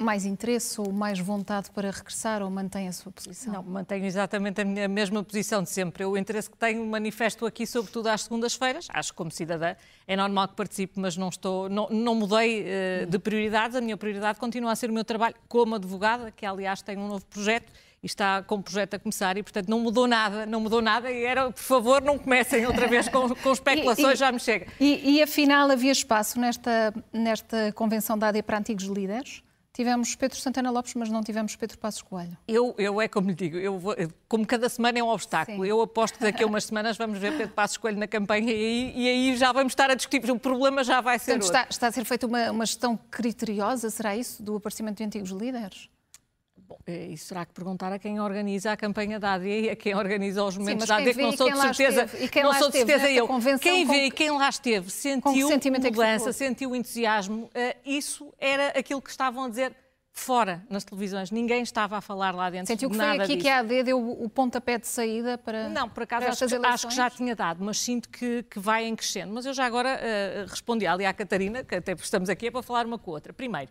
mais 0.01 0.25
interesse 0.25 0.79
ou 0.79 0.91
mais 0.91 1.19
vontade 1.19 1.71
para 1.71 1.91
regressar 1.91 2.41
ou 2.41 2.49
mantém 2.49 2.87
a 2.87 2.91
sua 2.91 3.11
posição? 3.11 3.53
Não, 3.53 3.63
mantenho 3.63 4.05
exatamente 4.05 4.61
a, 4.61 4.65
minha, 4.65 4.85
a 4.85 4.87
mesma 4.87 5.23
posição 5.23 5.63
de 5.63 5.69
sempre. 5.69 6.05
O 6.05 6.17
interesse 6.17 6.49
que 6.49 6.57
tenho 6.57 6.85
manifesto 6.85 7.45
aqui, 7.45 7.65
sobretudo 7.65 8.07
às 8.07 8.23
segundas-feiras. 8.23 8.87
Acho 8.89 9.11
que 9.11 9.17
como 9.17 9.31
cidadã 9.31 9.75
é 10.07 10.15
normal 10.15 10.47
que 10.49 10.55
participe, 10.55 10.99
mas 10.99 11.15
não 11.15 11.29
estou, 11.29 11.69
não, 11.69 11.87
não 11.89 12.15
mudei 12.15 12.63
uh, 12.63 13.05
de 13.05 13.19
prioridades. 13.19 13.75
A 13.75 13.81
minha 13.81 13.97
prioridade 13.97 14.39
continua 14.39 14.71
a 14.71 14.75
ser 14.75 14.89
o 14.89 14.93
meu 14.93 15.05
trabalho 15.05 15.35
como 15.47 15.75
advogada, 15.75 16.31
que 16.31 16.45
aliás 16.45 16.81
tem 16.81 16.97
um 16.97 17.07
novo 17.07 17.25
projeto 17.25 17.71
e 18.03 18.07
está 18.07 18.41
com 18.41 18.55
o 18.55 18.63
projeto 18.63 18.95
a 18.95 18.99
começar 18.99 19.37
e, 19.37 19.43
portanto, 19.43 19.69
não 19.69 19.79
mudou 19.79 20.07
nada, 20.07 20.45
não 20.45 20.59
mudou 20.59 20.81
nada 20.81 21.11
e 21.11 21.23
era, 21.23 21.51
por 21.51 21.61
favor, 21.61 22.01
não 22.01 22.17
comecem 22.17 22.65
outra 22.65 22.87
vez 22.87 23.07
com, 23.07 23.29
com 23.35 23.51
especulações, 23.51 24.15
e, 24.15 24.19
já 24.19 24.31
me 24.31 24.39
chega. 24.39 24.67
E, 24.79 25.17
e, 25.17 25.21
afinal, 25.21 25.69
havia 25.69 25.91
espaço 25.91 26.39
nesta, 26.39 26.93
nesta 27.13 27.71
convenção 27.73 28.17
da 28.17 28.29
AD 28.29 28.41
para 28.41 28.57
antigos 28.57 28.85
líderes? 28.85 29.43
Tivemos 29.73 30.15
Pedro 30.15 30.37
Santana 30.37 30.69
Lopes, 30.69 30.93
mas 30.95 31.09
não 31.09 31.23
tivemos 31.23 31.55
Pedro 31.55 31.77
Passos 31.77 32.01
Coelho. 32.01 32.37
Eu, 32.45 32.75
eu 32.77 32.99
é 32.99 33.07
como 33.07 33.29
lhe 33.29 33.33
digo, 33.33 33.57
eu 33.57 33.79
vou, 33.79 33.95
como 34.27 34.45
cada 34.45 34.67
semana 34.67 34.99
é 34.99 35.03
um 35.03 35.07
obstáculo, 35.07 35.63
Sim. 35.63 35.69
eu 35.69 35.81
aposto 35.81 36.17
que 36.17 36.25
daqui 36.25 36.43
a 36.43 36.47
umas 36.47 36.65
semanas 36.65 36.97
vamos 36.97 37.17
ver 37.17 37.37
Pedro 37.37 37.53
Passos 37.53 37.77
Coelho 37.77 37.97
na 37.97 38.07
campanha 38.07 38.51
e 38.51 38.55
aí, 38.55 38.93
e 38.95 39.07
aí 39.07 39.37
já 39.37 39.53
vamos 39.53 39.71
estar 39.71 39.89
a 39.89 39.95
discutir, 39.95 40.29
o 40.29 40.37
problema 40.37 40.83
já 40.83 40.99
vai 40.99 41.17
ser 41.17 41.39
Portanto, 41.39 41.43
está, 41.43 41.67
está, 41.69 41.87
a 41.87 41.91
ser 41.91 42.03
feita 42.03 42.27
uma, 42.27 42.51
uma 42.51 42.65
gestão 42.65 42.99
criteriosa, 43.09 43.89
será 43.89 44.13
isso, 44.15 44.43
do 44.43 44.57
aparecimento 44.57 44.97
de 44.97 45.05
antigos 45.05 45.29
líderes? 45.29 45.89
Bom, 46.71 46.77
é, 46.87 47.07
isso 47.07 47.25
será 47.25 47.45
que 47.45 47.53
perguntar 47.53 47.91
a 47.91 47.99
quem 47.99 48.21
organiza 48.21 48.71
a 48.71 48.77
campanha 48.77 49.19
da 49.19 49.33
AD 49.33 49.45
e 49.45 49.69
a 49.69 49.75
quem 49.75 49.93
organiza 49.93 50.41
os 50.41 50.57
momentos 50.57 50.83
Sim, 50.83 50.87
da 50.87 50.95
AD, 50.97 51.13
que 51.13 51.21
não 51.21 51.33
sou 51.33 51.51
de 51.51 51.57
certeza, 51.57 52.09
e 52.17 52.29
quem 52.29 52.43
não 52.43 52.53
sou 52.53 52.69
de 52.69 52.77
certeza 52.77 53.11
eu. 53.11 53.27
Quem 53.59 53.85
vê 53.85 54.05
e 54.05 54.11
quem 54.11 54.31
lá 54.31 54.47
esteve 54.47 54.89
sentiu 54.89 55.49
é 55.51 55.69
mudança, 55.69 56.29
é 56.29 56.33
sentiu 56.33 56.73
entusiasmo, 56.73 57.43
uh, 57.45 57.49
isso 57.85 58.33
era 58.39 58.69
aquilo 58.69 59.01
que 59.01 59.09
estavam 59.09 59.43
a 59.43 59.49
dizer 59.49 59.75
fora 60.13 60.63
nas 60.69 60.85
televisões, 60.85 61.29
ninguém 61.29 61.61
estava 61.61 61.97
a 61.97 62.01
falar 62.01 62.33
lá 62.33 62.49
dentro. 62.49 62.67
Sentiu 62.67 62.89
que 62.89 62.95
foi 62.95 63.05
nada 63.05 63.23
aqui 63.23 63.35
disso. 63.35 63.45
que 63.45 63.49
a 63.49 63.59
AD 63.59 63.83
deu 63.83 63.99
o 63.99 64.29
pontapé 64.29 64.77
de 64.77 64.87
saída 64.87 65.37
para. 65.37 65.67
Não, 65.67 65.89
por 65.89 66.03
acaso 66.03 66.27
acho, 66.27 66.47
que, 66.47 66.65
acho 66.65 66.87
que 66.87 66.95
já 66.95 67.09
tinha 67.09 67.35
dado, 67.35 67.61
mas 67.61 67.79
sinto 67.79 68.07
que, 68.07 68.43
que 68.43 68.59
vai 68.59 68.85
em 68.85 68.95
crescendo. 68.95 69.33
Mas 69.33 69.45
eu 69.45 69.53
já 69.53 69.65
agora 69.65 69.99
uh, 69.99 70.49
respondi 70.49 70.87
ali 70.87 71.05
à 71.05 71.13
Catarina, 71.13 71.65
que 71.65 71.75
até 71.75 71.91
estamos 71.91 72.29
aqui 72.29 72.47
é 72.47 72.51
para 72.51 72.61
falar 72.61 72.85
uma 72.85 72.97
com 72.97 73.11
a 73.11 73.13
outra. 73.15 73.33
Primeiro, 73.33 73.69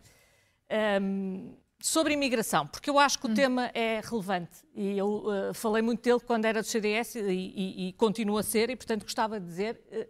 um, 0.70 0.74
ehm, 0.74 1.59
sobre 1.80 2.12
imigração, 2.12 2.66
porque 2.66 2.90
eu 2.90 2.98
acho 2.98 3.18
que 3.18 3.26
o 3.26 3.30
hum. 3.30 3.34
tema 3.34 3.70
é 3.74 4.00
relevante 4.04 4.64
e 4.74 4.98
eu 4.98 5.24
uh, 5.26 5.54
falei 5.54 5.82
muito 5.82 6.02
dele 6.02 6.20
quando 6.20 6.44
era 6.44 6.60
do 6.60 6.66
CDS 6.66 7.14
e, 7.14 7.20
e, 7.20 7.88
e 7.88 7.92
continua 7.94 8.40
a 8.40 8.42
ser, 8.42 8.70
e 8.70 8.76
portanto 8.76 9.02
gostava 9.02 9.40
de 9.40 9.46
dizer 9.46 9.80
uh, 9.90 10.06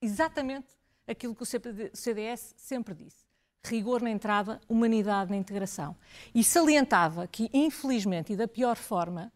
exatamente 0.00 0.68
aquilo 1.06 1.34
que 1.34 1.42
o 1.42 1.46
CDS 1.46 2.54
sempre 2.56 2.94
disse 2.94 3.32
rigor 3.64 4.02
na 4.02 4.10
entrada, 4.10 4.60
humanidade 4.68 5.30
na 5.30 5.36
integração. 5.36 5.96
E 6.34 6.42
salientava 6.42 7.26
que, 7.26 7.48
infelizmente 7.52 8.32
e 8.32 8.36
da 8.36 8.48
pior 8.48 8.76
forma, 8.76 9.32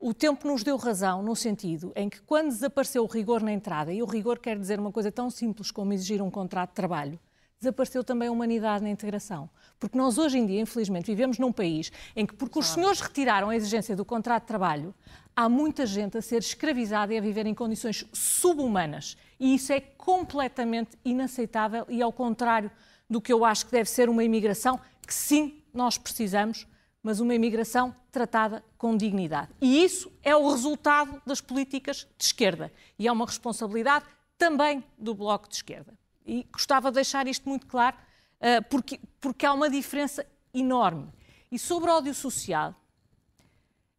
o 0.00 0.14
tempo 0.14 0.48
nos 0.48 0.62
deu 0.62 0.76
razão 0.76 1.22
no 1.22 1.34
sentido 1.36 1.92
em 1.94 2.08
que, 2.08 2.20
quando 2.22 2.48
desapareceu 2.48 3.02
o 3.02 3.06
rigor 3.06 3.42
na 3.42 3.52
entrada, 3.52 3.92
e 3.92 4.02
o 4.02 4.06
rigor 4.06 4.38
quer 4.38 4.58
dizer 4.58 4.78
uma 4.78 4.92
coisa 4.92 5.12
tão 5.12 5.30
simples 5.30 5.70
como 5.70 5.92
exigir 5.92 6.22
um 6.22 6.30
contrato 6.30 6.70
de 6.70 6.76
trabalho, 6.76 7.18
desapareceu 7.58 8.04
também 8.04 8.28
a 8.28 8.32
humanidade 8.32 8.84
na 8.84 8.90
integração. 8.90 9.48
Porque 9.78 9.96
nós, 9.96 10.18
hoje 10.18 10.38
em 10.38 10.46
dia, 10.46 10.60
infelizmente, 10.60 11.06
vivemos 11.06 11.38
num 11.38 11.52
país 11.52 11.90
em 12.14 12.26
que, 12.26 12.34
porque 12.34 12.58
os 12.58 12.66
senhores 12.66 13.00
retiraram 13.00 13.50
a 13.50 13.56
exigência 13.56 13.94
do 13.94 14.04
contrato 14.04 14.42
de 14.42 14.48
trabalho, 14.48 14.94
há 15.34 15.48
muita 15.48 15.84
gente 15.84 16.16
a 16.16 16.22
ser 16.22 16.38
escravizada 16.38 17.12
e 17.12 17.18
a 17.18 17.20
viver 17.20 17.46
em 17.46 17.54
condições 17.54 18.04
subhumanas. 18.12 19.16
E 19.38 19.54
isso 19.54 19.72
é 19.72 19.80
completamente 19.80 20.96
inaceitável 21.04 21.84
e, 21.88 22.02
ao 22.02 22.12
contrário 22.12 22.70
do 23.08 23.20
que 23.20 23.32
eu 23.32 23.44
acho 23.44 23.66
que 23.66 23.72
deve 23.72 23.88
ser 23.88 24.08
uma 24.08 24.24
imigração 24.24 24.80
que 25.06 25.14
sim, 25.14 25.62
nós 25.72 25.98
precisamos, 25.98 26.66
mas 27.02 27.20
uma 27.20 27.34
imigração 27.34 27.94
tratada 28.10 28.64
com 28.76 28.96
dignidade. 28.96 29.52
E 29.60 29.84
isso 29.84 30.10
é 30.22 30.34
o 30.34 30.50
resultado 30.50 31.22
das 31.24 31.40
políticas 31.40 32.08
de 32.18 32.24
esquerda 32.24 32.72
e 32.98 33.06
é 33.06 33.12
uma 33.12 33.26
responsabilidade 33.26 34.04
também 34.36 34.82
do 34.98 35.14
Bloco 35.14 35.48
de 35.48 35.54
Esquerda. 35.54 35.96
E 36.26 36.46
gostava 36.52 36.90
de 36.90 36.96
deixar 36.96 37.26
isto 37.28 37.48
muito 37.48 37.66
claro, 37.66 37.96
uh, 38.40 38.62
porque, 38.68 39.00
porque 39.20 39.46
há 39.46 39.52
uma 39.52 39.70
diferença 39.70 40.26
enorme. 40.52 41.08
E 41.50 41.58
sobre 41.58 41.90
ódio 41.90 42.12
social, 42.12 42.74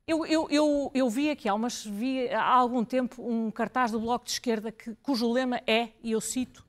eu, 0.06 0.26
eu, 0.26 0.48
eu, 0.50 0.92
eu 0.94 1.10
vi 1.10 1.30
aqui 1.30 1.50
há, 1.50 1.54
umas, 1.54 1.86
vi 1.86 2.30
há 2.30 2.44
algum 2.44 2.84
tempo 2.84 3.22
um 3.22 3.52
cartaz 3.52 3.92
do 3.92 4.00
Bloco 4.00 4.26
de 4.26 4.32
Esquerda 4.32 4.72
que, 4.72 4.96
cujo 4.96 5.32
lema 5.32 5.62
é, 5.68 5.90
e 6.02 6.12
eu 6.12 6.22
cito, 6.22 6.66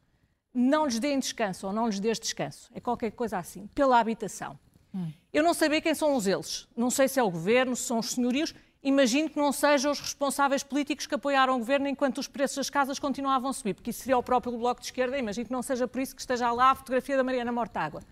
não 0.52 0.86
lhes 0.86 0.98
deem 0.98 1.18
descanso 1.18 1.66
ou 1.66 1.72
não 1.72 1.86
lhes 1.86 2.00
dês 2.00 2.18
descanso. 2.18 2.70
É 2.74 2.80
qualquer 2.80 3.12
coisa 3.12 3.38
assim, 3.38 3.66
pela 3.68 4.00
habitação. 4.00 4.58
Hum. 4.94 5.12
Eu 5.32 5.42
não 5.42 5.54
bem 5.68 5.80
quem 5.80 5.94
são 5.94 6.16
os 6.16 6.26
eles. 6.26 6.66
Não 6.76 6.90
sei 6.90 7.06
se 7.06 7.20
é 7.20 7.22
o 7.22 7.30
governo, 7.30 7.76
se 7.76 7.82
são 7.82 7.98
os 7.98 8.10
senhorios. 8.10 8.54
Imagino 8.82 9.28
que 9.28 9.36
não 9.36 9.50
sejam 9.50 9.90
os 9.90 10.00
responsáveis 10.00 10.62
políticos 10.62 11.06
que 11.06 11.14
apoiaram 11.14 11.56
o 11.56 11.58
governo 11.58 11.88
enquanto 11.88 12.18
os 12.18 12.28
preços 12.28 12.56
das 12.56 12.70
casas 12.70 12.98
continuavam 12.98 13.50
a 13.50 13.52
subir, 13.52 13.74
porque 13.74 13.90
isso 13.90 14.00
seria 14.00 14.16
o 14.16 14.22
próprio 14.22 14.56
Bloco 14.56 14.80
de 14.80 14.86
Esquerda. 14.86 15.18
Imagino 15.18 15.46
que 15.46 15.52
não 15.52 15.62
seja 15.62 15.88
por 15.88 16.00
isso 16.00 16.14
que 16.14 16.20
esteja 16.20 16.52
lá 16.52 16.70
a 16.70 16.74
fotografia 16.74 17.16
da 17.16 17.24
Mariana 17.24 17.50
Mortágua. 17.50 18.02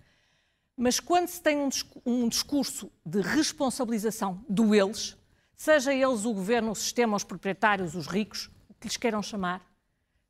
Mas 0.75 0.99
quando 0.99 1.27
se 1.27 1.41
tem 1.41 1.57
um 2.05 2.27
discurso 2.27 2.91
de 3.05 3.21
responsabilização 3.21 4.43
do 4.47 4.75
eles, 4.75 5.17
seja 5.55 5.93
eles 5.93 6.25
o 6.25 6.33
governo, 6.33 6.71
o 6.71 6.75
sistema, 6.75 7.15
os 7.15 7.23
proprietários, 7.23 7.95
os 7.95 8.05
ricos, 8.05 8.51
o 8.69 8.73
que 8.75 8.87
lhes 8.87 8.97
queiram 8.97 9.23
chamar, 9.23 9.65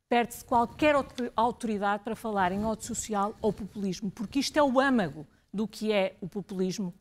perde-se 0.08 0.42
qualquer 0.44 0.94
autoridade 1.36 2.02
para 2.02 2.16
falar 2.16 2.50
em 2.52 2.64
ódio 2.64 2.86
social 2.86 3.36
ou 3.42 3.52
populismo, 3.52 4.10
porque 4.10 4.38
isto 4.38 4.56
é 4.56 4.62
o 4.62 4.80
âmago 4.80 5.26
do 5.52 5.68
que 5.68 5.92
é 5.92 6.16
o 6.20 6.28
populismo 6.28 6.94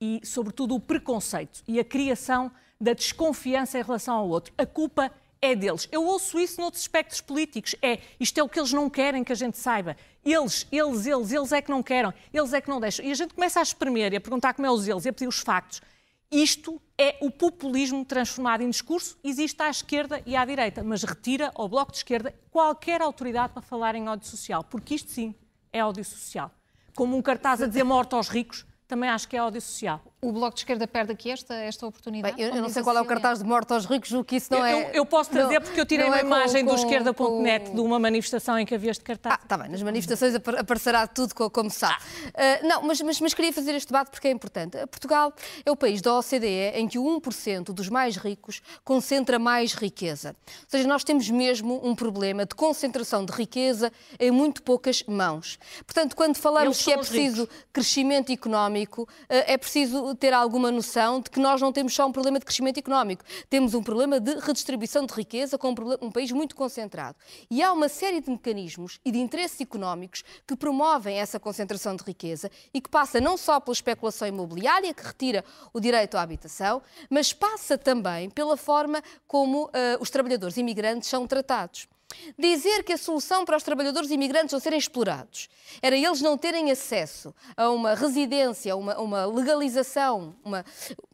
e, 0.00 0.20
sobretudo, 0.24 0.74
o 0.74 0.80
preconceito 0.80 1.62
e 1.68 1.78
a 1.78 1.84
criação 1.84 2.50
da 2.80 2.92
desconfiança 2.92 3.78
em 3.78 3.82
relação 3.82 4.14
ao 4.14 4.28
outro. 4.28 4.52
A 4.56 4.66
culpa 4.66 5.10
é 5.40 5.54
deles. 5.54 5.88
Eu 5.92 6.04
ouço 6.04 6.38
isso 6.38 6.60
noutros 6.60 6.82
aspectos 6.82 7.20
políticos. 7.20 7.74
É, 7.80 8.00
isto 8.18 8.38
é 8.38 8.42
o 8.42 8.48
que 8.48 8.58
eles 8.58 8.72
não 8.72 8.88
querem 8.88 9.22
que 9.22 9.32
a 9.32 9.36
gente 9.36 9.58
saiba. 9.58 9.96
Eles, 10.24 10.66
eles, 10.72 11.06
eles, 11.06 11.32
eles 11.32 11.52
é 11.52 11.62
que 11.62 11.70
não 11.70 11.82
querem, 11.82 12.12
eles 12.32 12.52
é 12.52 12.60
que 12.60 12.68
não 12.68 12.80
deixam. 12.80 13.04
E 13.04 13.10
a 13.10 13.14
gente 13.14 13.34
começa 13.34 13.60
a 13.60 13.62
espremer 13.62 14.12
e 14.12 14.16
a 14.16 14.20
perguntar 14.20 14.54
como 14.54 14.66
é 14.66 14.70
os 14.70 14.88
eles 14.88 15.04
e 15.04 15.08
a 15.08 15.12
pedir 15.12 15.28
os 15.28 15.38
factos. 15.38 15.80
Isto 16.30 16.82
é 16.98 17.16
o 17.20 17.30
populismo 17.30 18.04
transformado 18.04 18.60
em 18.60 18.68
discurso, 18.68 19.16
existe 19.22 19.62
à 19.62 19.70
esquerda 19.70 20.20
e 20.26 20.34
à 20.34 20.44
direita, 20.44 20.82
mas 20.82 21.04
retira 21.04 21.52
ao 21.54 21.68
Bloco 21.68 21.92
de 21.92 21.98
Esquerda 21.98 22.34
qualquer 22.50 23.00
autoridade 23.00 23.52
para 23.52 23.62
falar 23.62 23.94
em 23.94 24.08
ódio 24.08 24.26
social, 24.26 24.64
porque 24.64 24.96
isto 24.96 25.12
sim 25.12 25.34
é 25.72 25.84
ódio 25.84 26.04
social. 26.04 26.50
Como 26.96 27.16
um 27.16 27.22
cartaz 27.22 27.62
a 27.62 27.66
dizer 27.68 27.84
morte 27.84 28.16
aos 28.16 28.28
ricos, 28.28 28.66
também 28.88 29.08
acho 29.08 29.28
que 29.28 29.36
é 29.36 29.42
ódio 29.42 29.60
social. 29.60 30.02
O 30.26 30.32
Bloco 30.32 30.54
de 30.54 30.60
Esquerda 30.62 30.88
perde 30.88 31.12
aqui 31.12 31.30
esta, 31.30 31.54
esta 31.54 31.86
oportunidade? 31.86 32.34
Bem, 32.34 32.44
eu, 32.44 32.56
eu 32.56 32.62
não 32.62 32.68
sei 32.68 32.82
qual 32.82 32.96
é 32.96 33.00
o 33.00 33.04
cartaz 33.04 33.38
de 33.38 33.44
morte 33.44 33.72
aos 33.72 33.86
ricos, 33.86 34.10
o 34.10 34.24
que 34.24 34.36
isso 34.36 34.50
não 34.50 34.66
eu, 34.66 34.78
é... 34.78 34.90
Eu, 34.92 35.06
posso 35.06 35.30
trazer 35.30 35.54
não, 35.54 35.62
porque 35.62 35.80
eu 35.80 35.86
tirei 35.86 36.06
uma 36.06 36.18
é 36.18 36.22
imagem 36.22 36.64
com, 36.64 36.74
do 36.74 36.76
esquerda.net 36.76 37.70
de 37.70 37.80
uma 37.80 37.96
manifestação 38.00 38.58
em 38.58 38.66
que 38.66 38.74
havia 38.74 38.90
este 38.90 39.04
cartaz. 39.04 39.36
Ah, 39.36 39.40
está 39.40 39.56
bem, 39.56 39.68
nas 39.68 39.80
manifestações 39.82 40.34
aparecerá 40.34 41.06
tudo 41.06 41.32
como 41.48 41.70
se 41.70 41.78
sabe. 41.78 42.02
Uh, 42.26 42.66
não, 42.66 42.82
mas, 42.82 43.00
mas, 43.02 43.20
mas, 43.20 43.34
queria 43.34 43.52
fazer 43.52 43.72
este 43.76 43.86
debate 43.86 44.10
porque 44.10 44.26
é 44.26 44.30
importante. 44.32 44.76
Portugal 44.88 45.32
é 45.64 45.70
o 45.70 45.76
país 45.76 46.02
da 46.02 46.18
OCDE 46.18 46.72
em 46.74 46.88
que 46.88 46.98
o 46.98 47.04
1% 47.04 47.66
dos 47.66 47.88
mais 47.88 48.16
ricos 48.16 48.60
concentra 48.84 49.38
mais 49.38 49.74
riqueza. 49.74 50.34
Ou 50.48 50.64
seja, 50.66 50.88
nós 50.88 51.04
temos 51.04 51.30
mesmo 51.30 51.80
um 51.84 51.94
problema 51.94 52.44
de 52.44 52.56
concentração 52.56 53.24
de 53.24 53.32
riqueza 53.32 53.92
em 54.18 54.32
muito 54.32 54.60
poucas 54.60 55.04
mãos. 55.04 55.56
Portanto, 55.86 56.16
quando 56.16 56.36
falamos 56.36 56.82
que 56.82 56.92
é 56.92 56.96
preciso 56.96 57.42
ricos. 57.42 57.66
crescimento 57.72 58.32
económico, 58.32 59.02
uh, 59.02 59.06
é 59.28 59.56
preciso 59.56 60.15
ter 60.16 60.32
alguma 60.32 60.70
noção 60.70 61.20
de 61.20 61.30
que 61.30 61.38
nós 61.38 61.60
não 61.60 61.72
temos 61.72 61.94
só 61.94 62.06
um 62.06 62.12
problema 62.12 62.38
de 62.38 62.44
crescimento 62.44 62.78
económico, 62.78 63.24
temos 63.48 63.74
um 63.74 63.82
problema 63.82 64.18
de 64.18 64.34
redistribuição 64.36 65.06
de 65.06 65.14
riqueza 65.14 65.58
com 65.58 65.74
um, 66.00 66.10
país 66.10 66.32
muito 66.32 66.56
concentrado. 66.56 67.16
E 67.50 67.62
há 67.62 67.72
uma 67.72 67.88
série 67.88 68.20
de 68.20 68.30
mecanismos 68.30 68.98
e 69.04 69.10
de 69.10 69.18
interesses 69.18 69.60
económicos 69.60 70.24
que 70.46 70.56
promovem 70.56 71.18
essa 71.18 71.38
concentração 71.38 71.94
de 71.94 72.04
riqueza 72.04 72.50
e 72.72 72.80
que 72.80 72.88
passa 72.88 73.20
não 73.20 73.36
só 73.36 73.60
pela 73.60 73.74
especulação 73.74 74.26
imobiliária, 74.26 74.94
que 74.94 75.04
retira 75.04 75.44
o 75.72 75.80
direito 75.80 76.16
à 76.16 76.22
habitação, 76.22 76.82
mas 77.10 77.32
passa 77.32 77.76
também 77.76 78.30
pela 78.30 78.56
forma 78.56 79.02
como 79.26 79.64
uh, 79.64 79.70
os 80.00 80.10
trabalhadores 80.10 80.56
imigrantes 80.56 81.08
são 81.08 81.26
tratados. 81.26 81.88
Dizer 82.38 82.82
que 82.82 82.92
a 82.92 82.98
solução 82.98 83.44
para 83.44 83.56
os 83.56 83.62
trabalhadores 83.62 84.10
imigrantes 84.10 84.52
não 84.52 84.60
serem 84.60 84.78
explorados. 84.78 85.48
Era 85.82 85.96
eles 85.96 86.20
não 86.20 86.36
terem 86.36 86.70
acesso 86.70 87.34
a 87.56 87.70
uma 87.70 87.94
residência, 87.94 88.76
uma, 88.76 88.98
uma 88.98 89.26
legalização, 89.26 90.36
uma 90.44 90.64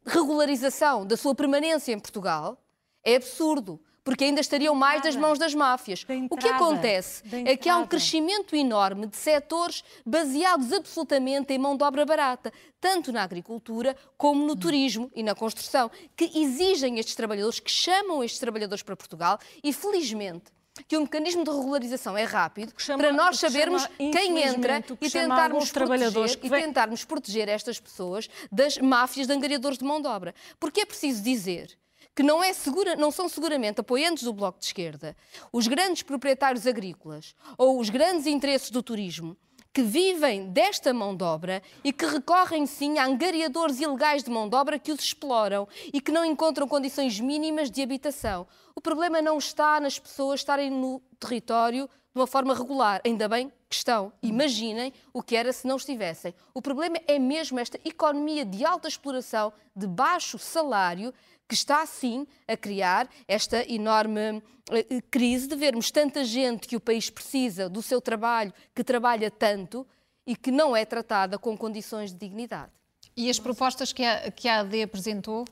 regularização 0.06 1.06
da 1.06 1.16
sua 1.16 1.35
permanência 1.35 1.92
em 1.92 1.99
Portugal, 1.99 2.59
é 3.04 3.16
absurdo 3.16 3.80
porque 4.04 4.25
ainda 4.25 4.40
estariam 4.40 4.75
mais 4.75 5.02
das 5.02 5.16
mãos 5.16 5.38
das 5.38 5.54
máfias. 5.54 6.04
o 6.30 6.37
que 6.37 6.49
acontece 6.49 7.23
é 7.47 7.56
que 7.56 7.68
há 7.68 7.78
um 7.78 7.87
crescimento 7.87 8.56
enorme 8.56 9.06
de 9.06 9.16
setores 9.16 9.85
baseados 10.04 10.73
absolutamente 10.73 11.52
em 11.52 11.59
mão 11.59 11.76
de 11.76 11.85
obra 11.85 12.04
barata, 12.04 12.52
tanto 12.80 13.12
na 13.12 13.23
agricultura 13.23 13.97
como 14.16 14.44
no 14.44 14.56
turismo 14.56 15.11
e 15.14 15.23
na 15.23 15.35
construção, 15.35 15.90
que 16.16 16.30
exigem 16.37 16.99
estes 16.99 17.14
trabalhadores, 17.14 17.61
que 17.61 17.71
chamam 17.71 18.25
estes 18.25 18.40
trabalhadores 18.40 18.82
para 18.82 18.97
Portugal 18.97 19.38
e, 19.62 19.73
felizmente, 19.73 20.50
que 20.88 20.97
o 20.97 21.02
mecanismo 21.02 21.45
de 21.45 21.50
regularização 21.50 22.17
é 22.17 22.25
rápido 22.25 22.73
chama, 22.79 23.02
para 23.02 23.12
nós 23.12 23.38
sabermos 23.38 23.87
quem 23.99 24.43
entra 24.43 24.83
e 25.00 25.11
tentarmos, 25.11 25.71
proteger, 25.71 26.38
e 26.43 26.50
tentarmos 26.50 27.05
proteger 27.05 27.49
estas 27.49 27.79
pessoas 27.79 28.29
das 28.50 28.79
máfias 28.79 29.26
de 29.26 29.33
angariadores 29.33 29.79
de 29.79 29.85
mão 29.85 30.00
de 30.00 30.09
obra. 30.09 30.35
Porque 30.59 30.81
é 30.81 30.87
preciso 30.87 31.23
dizer 31.23 31.76
que 32.14 32.23
não, 32.23 32.43
é 32.43 32.52
segura, 32.52 32.97
não 32.97 33.11
são 33.11 33.29
seguramente 33.29 33.81
apoiantes 33.81 34.23
do 34.23 34.33
Bloco 34.33 34.59
de 34.59 34.67
Esquerda 34.67 35.17
os 35.52 35.67
grandes 35.67 36.02
proprietários 36.02 36.67
agrícolas 36.67 37.35
ou 37.57 37.79
os 37.79 37.88
grandes 37.91 38.26
interesses 38.26 38.71
do 38.71 38.83
turismo 38.83 39.37
que 39.73 39.83
vivem 39.83 40.50
desta 40.50 40.93
mão 40.93 41.17
de 41.17 41.25
obra 41.25 41.62
e 41.83 41.93
que 41.93 42.05
recorrem 42.05 42.67
sim 42.67 42.99
a 42.99 43.07
angariadores 43.07 43.81
ilegais 43.81 44.23
de 44.23 44.31
mão 44.31 44.49
de 44.49 44.55
obra 44.55 44.79
que 44.79 44.93
os 44.93 45.00
exploram 45.00 45.67
e 45.93 46.00
que 46.00 46.12
não 46.12 46.25
encontram 46.25 46.69
condições 46.69 47.19
mínimas 47.19 47.71
de 47.71 47.83
habitação. 47.83 48.47
O 48.75 48.81
problema 48.81 49.23
não 49.23 49.38
está 49.38 49.81
nas 49.81 49.99
pessoas 49.99 50.41
estarem 50.41 50.71
no 50.71 51.00
território 51.19 51.88
de 52.14 52.21
uma 52.21 52.26
forma 52.26 52.55
regular. 52.55 53.00
Ainda 53.05 53.26
bem 53.29 53.50
que 53.69 53.75
estão. 53.75 54.12
Imaginem 54.23 54.93
o 55.12 55.23
que 55.23 55.35
era 55.35 55.52
se 55.52 55.67
não 55.67 55.76
estivessem. 55.76 56.35
O 56.52 56.61
problema 56.61 56.97
é 57.07 57.19
mesmo 57.19 57.59
esta 57.59 57.81
economia 57.85 58.45
de 58.45 58.64
alta 58.67 58.88
exploração, 58.88 59.52
de 59.75 59.87
baixo 59.87 60.38
salário, 60.38 61.14
que 61.52 61.56
está, 61.56 61.85
sim, 61.85 62.26
a 62.49 62.56
criar 62.56 63.06
esta 63.28 63.71
enorme 63.71 64.42
eh, 64.71 65.02
crise 65.11 65.47
de 65.47 65.54
vermos 65.54 65.90
tanta 65.90 66.25
gente 66.25 66.66
que 66.66 66.76
o 66.76 66.80
país 66.80 67.11
precisa 67.11 67.68
do 67.68 67.82
seu 67.82 68.00
trabalho, 68.00 68.54
que 68.75 68.82
trabalha 68.82 69.30
tanto 69.30 69.87
e 70.26 70.35
que 70.35 70.50
não 70.50 70.75
é 70.75 70.87
tratada 70.87 71.38
com 71.38 71.54
condições 71.54 72.11
de 72.11 72.16
dignidade. 72.16 72.73
E 73.14 73.28
as 73.28 73.38
propostas 73.38 73.92
que 73.92 74.02
a, 74.02 74.30
que 74.30 74.49
a 74.49 74.61
AD 74.61 74.82
apresentou 74.82 75.44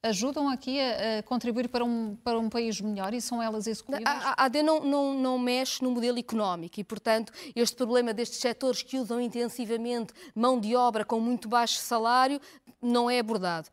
ajudam 0.00 0.48
aqui 0.48 0.78
a, 0.80 1.18
a, 1.18 1.22
contribuir 1.24 1.68
para 1.68 1.84
um, 1.84 2.14
para 2.22 2.38
um 2.38 2.48
país 2.48 2.80
melhor 2.80 3.12
e 3.12 3.20
são 3.20 3.42
elas 3.42 3.66
executivas? 3.66 4.06
A, 4.06 4.40
a 4.40 4.44
AD 4.44 4.62
não, 4.62 4.78
não, 4.84 5.14
não 5.14 5.38
mexe 5.40 5.82
no 5.82 5.90
modelo 5.90 6.20
económico 6.20 6.78
e, 6.78 6.84
portanto, 6.84 7.32
este 7.56 7.74
problema 7.74 8.14
destes 8.14 8.38
setores 8.38 8.80
que 8.80 8.96
usam 8.96 9.20
intensivamente 9.20 10.14
mão 10.36 10.60
de 10.60 10.76
obra 10.76 11.04
com 11.04 11.18
muito 11.18 11.48
baixo 11.48 11.80
salário 11.80 12.40
não 12.80 13.10
é 13.10 13.18
abordado. 13.18 13.68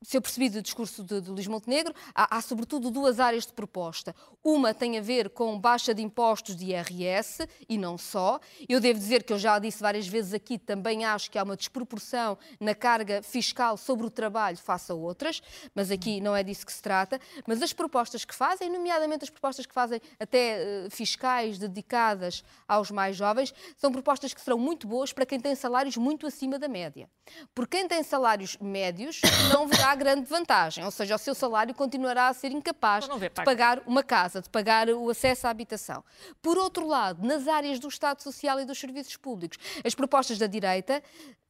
Se 0.00 0.16
eu 0.16 0.22
percebi 0.22 0.48
do 0.48 0.62
discurso 0.62 1.02
de, 1.02 1.20
de 1.20 1.28
Luís 1.28 1.48
Montenegro, 1.48 1.92
há, 2.14 2.36
há, 2.36 2.40
sobretudo 2.40 2.88
duas 2.88 3.18
áreas 3.18 3.44
de 3.44 3.52
proposta. 3.52 4.14
Uma 4.44 4.72
tem 4.72 4.96
a 4.96 5.00
ver 5.00 5.28
com 5.30 5.58
baixa 5.58 5.92
de 5.92 6.00
impostos 6.00 6.54
de 6.54 6.66
IRS 6.66 7.48
e 7.68 7.76
não 7.76 7.98
só. 7.98 8.38
Eu 8.68 8.78
devo 8.78 8.96
dizer 8.96 9.24
que 9.24 9.32
eu 9.32 9.38
já 9.38 9.58
disse 9.58 9.80
várias 9.80 10.06
vezes 10.06 10.32
aqui, 10.32 10.56
também 10.56 11.04
acho 11.04 11.28
que 11.28 11.36
há 11.36 11.42
uma 11.42 11.56
desproporção 11.56 12.38
na 12.60 12.76
carga 12.76 13.22
fiscal 13.24 13.76
sobre 13.76 14.06
o 14.06 14.10
trabalho 14.10 14.56
face 14.56 14.92
a 14.92 14.94
outras, 14.94 15.42
mas 15.74 15.90
aqui 15.90 16.20
não 16.20 16.34
é 16.34 16.44
disso 16.44 16.64
que 16.64 16.72
se 16.72 16.80
trata. 16.80 17.20
Mas 17.44 17.60
as 17.60 17.72
propostas 17.72 18.24
que 18.24 18.34
fazem, 18.34 18.70
nomeadamente 18.70 19.24
as 19.24 19.30
propostas 19.30 19.66
que 19.66 19.74
fazem 19.74 20.00
até 20.20 20.84
uh, 20.86 20.90
fiscais 20.90 21.58
dedicadas 21.58 22.44
aos 22.68 22.92
mais 22.92 23.16
jovens, 23.16 23.52
são 23.76 23.90
propostas 23.90 24.32
que 24.32 24.40
serão 24.40 24.58
muito 24.58 24.86
boas 24.86 25.12
para 25.12 25.26
quem 25.26 25.40
tem 25.40 25.56
salários 25.56 25.96
muito 25.96 26.24
acima 26.24 26.56
da 26.56 26.68
média. 26.68 27.10
Por 27.52 27.66
quem 27.66 27.88
tem 27.88 28.04
salários 28.04 28.56
médios, 28.58 29.20
não 29.52 29.66
verá 29.66 29.87
terá 29.88 29.94
grande 29.94 30.28
vantagem, 30.28 30.84
ou 30.84 30.90
seja, 30.90 31.14
o 31.14 31.18
seu 31.18 31.34
salário 31.34 31.74
continuará 31.74 32.28
a 32.28 32.34
ser 32.34 32.52
incapaz 32.52 33.08
de 33.08 33.30
pagar 33.30 33.82
uma 33.86 34.02
casa, 34.02 34.42
de 34.42 34.50
pagar 34.50 34.88
o 34.90 35.08
acesso 35.08 35.46
à 35.46 35.50
habitação. 35.50 36.04
Por 36.42 36.58
outro 36.58 36.86
lado, 36.86 37.26
nas 37.26 37.48
áreas 37.48 37.78
do 37.78 37.88
Estado 37.88 38.22
Social 38.22 38.60
e 38.60 38.64
dos 38.64 38.78
serviços 38.78 39.16
públicos, 39.16 39.58
as 39.84 39.94
propostas 39.94 40.38
da 40.38 40.46
direita 40.46 41.02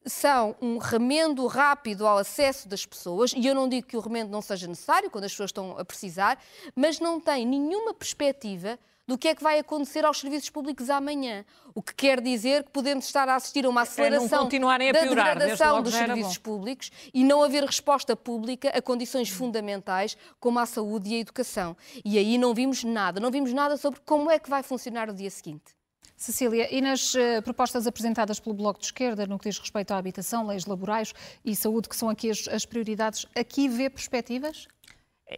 são 0.05 0.55
um 0.61 0.77
remendo 0.77 1.45
rápido 1.47 2.07
ao 2.07 2.17
acesso 2.17 2.69
das 2.69 2.85
pessoas, 2.85 3.33
e 3.35 3.45
eu 3.45 3.53
não 3.53 3.67
digo 3.67 3.87
que 3.87 3.97
o 3.97 3.99
remendo 3.99 4.31
não 4.31 4.41
seja 4.41 4.67
necessário 4.67 5.09
quando 5.09 5.25
as 5.25 5.31
pessoas 5.31 5.49
estão 5.49 5.77
a 5.77 5.83
precisar, 5.83 6.39
mas 6.75 6.99
não 6.99 7.19
tem 7.19 7.45
nenhuma 7.45 7.93
perspectiva 7.93 8.79
do 9.09 9.17
que 9.17 9.27
é 9.27 9.33
que 9.33 9.41
vai 9.41 9.57
acontecer 9.57 10.05
aos 10.05 10.19
serviços 10.19 10.51
públicos 10.51 10.87
amanhã. 10.87 11.43
O 11.73 11.81
que 11.81 11.95
quer 11.95 12.21
dizer 12.21 12.63
que 12.63 12.69
podemos 12.69 13.05
estar 13.05 13.27
a 13.27 13.33
assistir 13.33 13.65
a 13.65 13.69
uma 13.69 13.81
aceleração 13.81 14.47
a 14.47 14.77
da 14.93 15.01
degradação 15.01 15.81
dos 15.81 15.95
serviços 15.95 16.37
públicos 16.37 16.91
e 17.11 17.23
não 17.23 17.41
haver 17.41 17.63
resposta 17.63 18.15
pública 18.15 18.69
a 18.69 18.79
condições 18.79 19.27
fundamentais 19.27 20.15
como 20.39 20.59
a 20.59 20.65
saúde 20.67 21.09
e 21.09 21.15
a 21.15 21.19
educação. 21.21 21.75
E 22.05 22.19
aí 22.19 22.37
não 22.37 22.53
vimos 22.53 22.83
nada, 22.83 23.19
não 23.19 23.31
vimos 23.31 23.51
nada 23.51 23.77
sobre 23.77 23.99
como 24.01 24.29
é 24.29 24.37
que 24.37 24.47
vai 24.47 24.61
funcionar 24.61 25.09
o 25.09 25.13
dia 25.13 25.31
seguinte. 25.31 25.75
Cecília, 26.15 26.71
e 26.71 26.79
nas 26.79 27.15
uh, 27.15 27.41
propostas 27.43 27.87
apresentadas 27.87 28.39
pelo 28.39 28.53
Bloco 28.53 28.79
de 28.79 28.85
Esquerda, 28.85 29.25
no 29.25 29.39
que 29.39 29.49
diz 29.49 29.57
respeito 29.57 29.91
à 29.91 29.97
habitação, 29.97 30.45
leis 30.45 30.67
laborais 30.67 31.13
e 31.43 31.55
saúde, 31.55 31.89
que 31.89 31.95
são 31.95 32.09
aqui 32.09 32.29
as, 32.29 32.47
as 32.47 32.63
prioridades, 32.63 33.25
aqui 33.33 33.67
vê 33.67 33.89
perspectivas? 33.89 34.67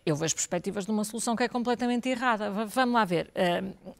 Eu 0.06 0.16
vejo 0.16 0.36
perspectivas 0.36 0.86
de 0.86 0.92
uma 0.92 1.04
solução 1.04 1.36
que 1.36 1.44
é 1.44 1.50
completamente 1.50 2.08
errada. 2.08 2.50
Vamos 2.50 2.96
lá 2.96 3.06
ver. 3.06 3.32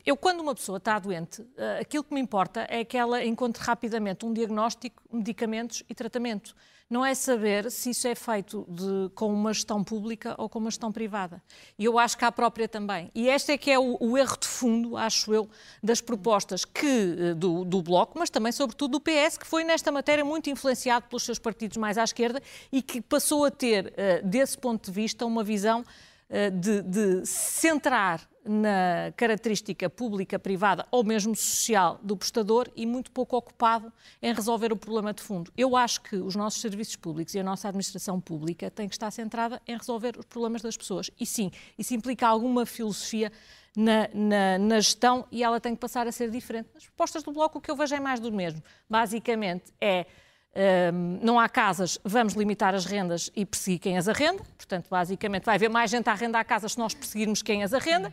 Eu, 0.06 0.16
quando 0.16 0.40
uma 0.40 0.56
pessoa 0.56 0.78
está 0.78 0.98
doente, 1.00 1.46
ah, 1.58 1.80
aquilo 1.82 2.04
que 2.04 2.14
me 2.14 2.22
importa 2.22 2.66
é 2.70 2.86
que 2.86 2.98
ela 2.98 3.24
encontre 3.26 3.62
rapidamente 3.62 4.26
um 4.26 4.34
diagnóstico, 4.34 5.02
medicamentos 5.12 5.84
e 5.90 5.96
tratamento 5.96 6.56
não 6.92 7.06
é 7.06 7.16
saber 7.16 7.72
se 7.72 7.92
isso 7.92 8.06
é 8.06 8.14
feito 8.14 8.66
de, 8.68 9.10
com 9.16 9.34
uma 9.34 9.54
gestão 9.54 9.82
pública 9.82 10.36
ou 10.38 10.50
com 10.50 10.60
uma 10.60 10.70
gestão 10.70 10.92
privada. 10.92 11.42
E 11.80 11.86
eu 11.86 11.98
acho 11.98 12.18
que 12.18 12.26
há 12.26 12.32
própria 12.32 12.68
também. 12.68 13.10
E 13.16 13.30
este 13.30 13.54
é 13.54 13.58
que 13.58 13.72
é 13.72 13.80
o, 13.80 13.98
o 13.98 14.18
erro 14.18 14.38
de 14.38 14.46
fundo, 14.46 14.98
acho 14.98 15.34
eu, 15.34 15.50
das 15.82 16.02
propostas 16.02 16.66
que, 16.66 17.16
eh, 17.18 17.34
do, 17.34 17.64
do, 17.64 17.82
Bloco, 17.82 18.20
mas 18.20 18.30
também, 18.30 18.52
sobretudo, 18.52 19.00
do 19.00 19.00
PS, 19.00 19.38
que 19.38 19.48
foi 19.48 19.64
nesta 19.64 19.90
matéria 19.90 20.26
muito 20.26 20.50
influenciado 20.50 21.08
pelos 21.08 21.24
seus 21.24 21.40
partidos 21.40 21.78
mais 21.78 21.98
à 21.98 22.04
esquerda 22.04 22.44
e 22.70 22.82
que 22.82 23.00
passou 23.00 23.46
a 23.46 23.52
ter, 23.52 23.94
eh, 23.96 24.22
desse 24.22 24.58
ponto 24.58 24.86
de 24.88 24.92
vista, 24.92 25.26
uma 25.26 25.46
visão 25.46 25.86
eh, 26.30 26.50
de, 26.50 26.82
de 26.82 27.26
centrar 27.26 28.22
na 28.44 29.14
característica 29.16 29.90
pública, 29.90 30.40
privada 30.40 30.86
ou 30.90 31.04
mesmo 31.04 31.36
social 31.36 32.00
do 32.02 32.18
prestador 32.18 32.70
e 32.76 32.86
muito 32.86 33.12
pouco 33.12 33.38
ocupado 33.38 33.92
em 34.22 34.34
resolver 34.34 34.72
o 34.74 34.76
problema 34.76 35.14
de 35.14 35.22
fundo. 35.22 35.52
Eu 35.56 35.76
acho 35.76 36.02
que 36.02 36.16
os 36.16 36.36
nossos 36.36 36.62
serviços 36.62 36.96
públicos 36.96 37.34
e 37.36 37.40
a 37.40 37.44
nossa 37.44 37.68
administração 37.68 38.20
pública 38.20 38.72
têm 38.72 38.88
que 38.88 38.96
estar 38.96 39.12
centrada 39.12 39.62
em 39.68 39.78
resolver 39.78 40.18
os 40.18 40.26
problemas 40.26 40.62
das 40.62 40.76
pessoas. 40.76 41.12
E 41.20 41.26
sim, 41.26 41.52
isso 41.78 41.94
implica 41.94 42.28
alguma 42.28 42.66
filosofia 42.66 43.32
na, 43.76 44.10
na, 44.14 44.58
na, 44.58 44.80
gestão 44.80 45.26
e 45.32 45.44
ela 45.44 45.60
tem 45.60 45.74
que 45.74 45.80
passar 45.80 46.08
a 46.08 46.12
ser 46.12 46.30
diferente. 46.30 46.70
Nas 46.74 46.86
propostas 46.86 47.24
do 47.24 47.32
Bloco, 47.32 47.60
o 47.60 47.62
que 47.62 47.72
eu 47.72 47.76
vejo 47.76 47.96
é 47.96 48.00
mais 48.00 48.20
do 48.20 48.32
mesmo. 48.32 48.62
Basicamente 48.90 49.72
é 49.80 50.06
um, 50.54 51.20
não 51.22 51.40
há 51.40 51.48
casas, 51.48 51.98
vamos 52.04 52.34
limitar 52.34 52.76
as 52.76 52.86
rendas 52.86 53.32
e 53.36 53.46
perseguir 53.46 53.80
quem 53.80 53.98
as 53.98 54.08
arrenda. 54.08 54.44
Portanto, 54.58 54.88
basicamente, 54.90 55.46
vai 55.46 55.56
haver 55.56 55.70
mais 55.70 55.90
gente 55.90 56.10
a 56.10 56.12
arrendar 56.12 56.46
casas 56.46 56.74
se 56.74 56.78
nós 56.78 56.94
perseguirmos 56.94 57.42
quem 57.42 57.64
as 57.64 57.74
arrenda. 57.74 58.12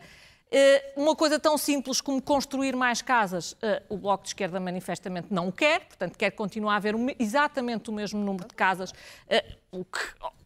Uh, 0.51 1.01
uma 1.03 1.15
coisa 1.15 1.37
tão 1.37 1.59
simples 1.59 2.01
como 2.01 2.19
construir 2.19 2.75
mais 2.75 3.03
casas, 3.03 3.51
uh, 3.51 3.57
o 3.87 3.97
Bloco 3.97 4.23
de 4.23 4.29
Esquerda 4.29 4.59
manifestamente 4.59 5.27
não 5.29 5.51
quer, 5.51 5.81
portanto, 5.81 6.17
quer 6.17 6.31
continuar 6.31 6.73
a 6.73 6.77
haver 6.77 6.95
um, 6.95 7.07
exatamente 7.19 7.91
o 7.91 7.93
mesmo 7.93 8.19
número 8.19 8.47
de 8.47 8.55
casas, 8.55 8.89
uh, 8.89 9.57
o 9.71 9.85
que 9.85 9.99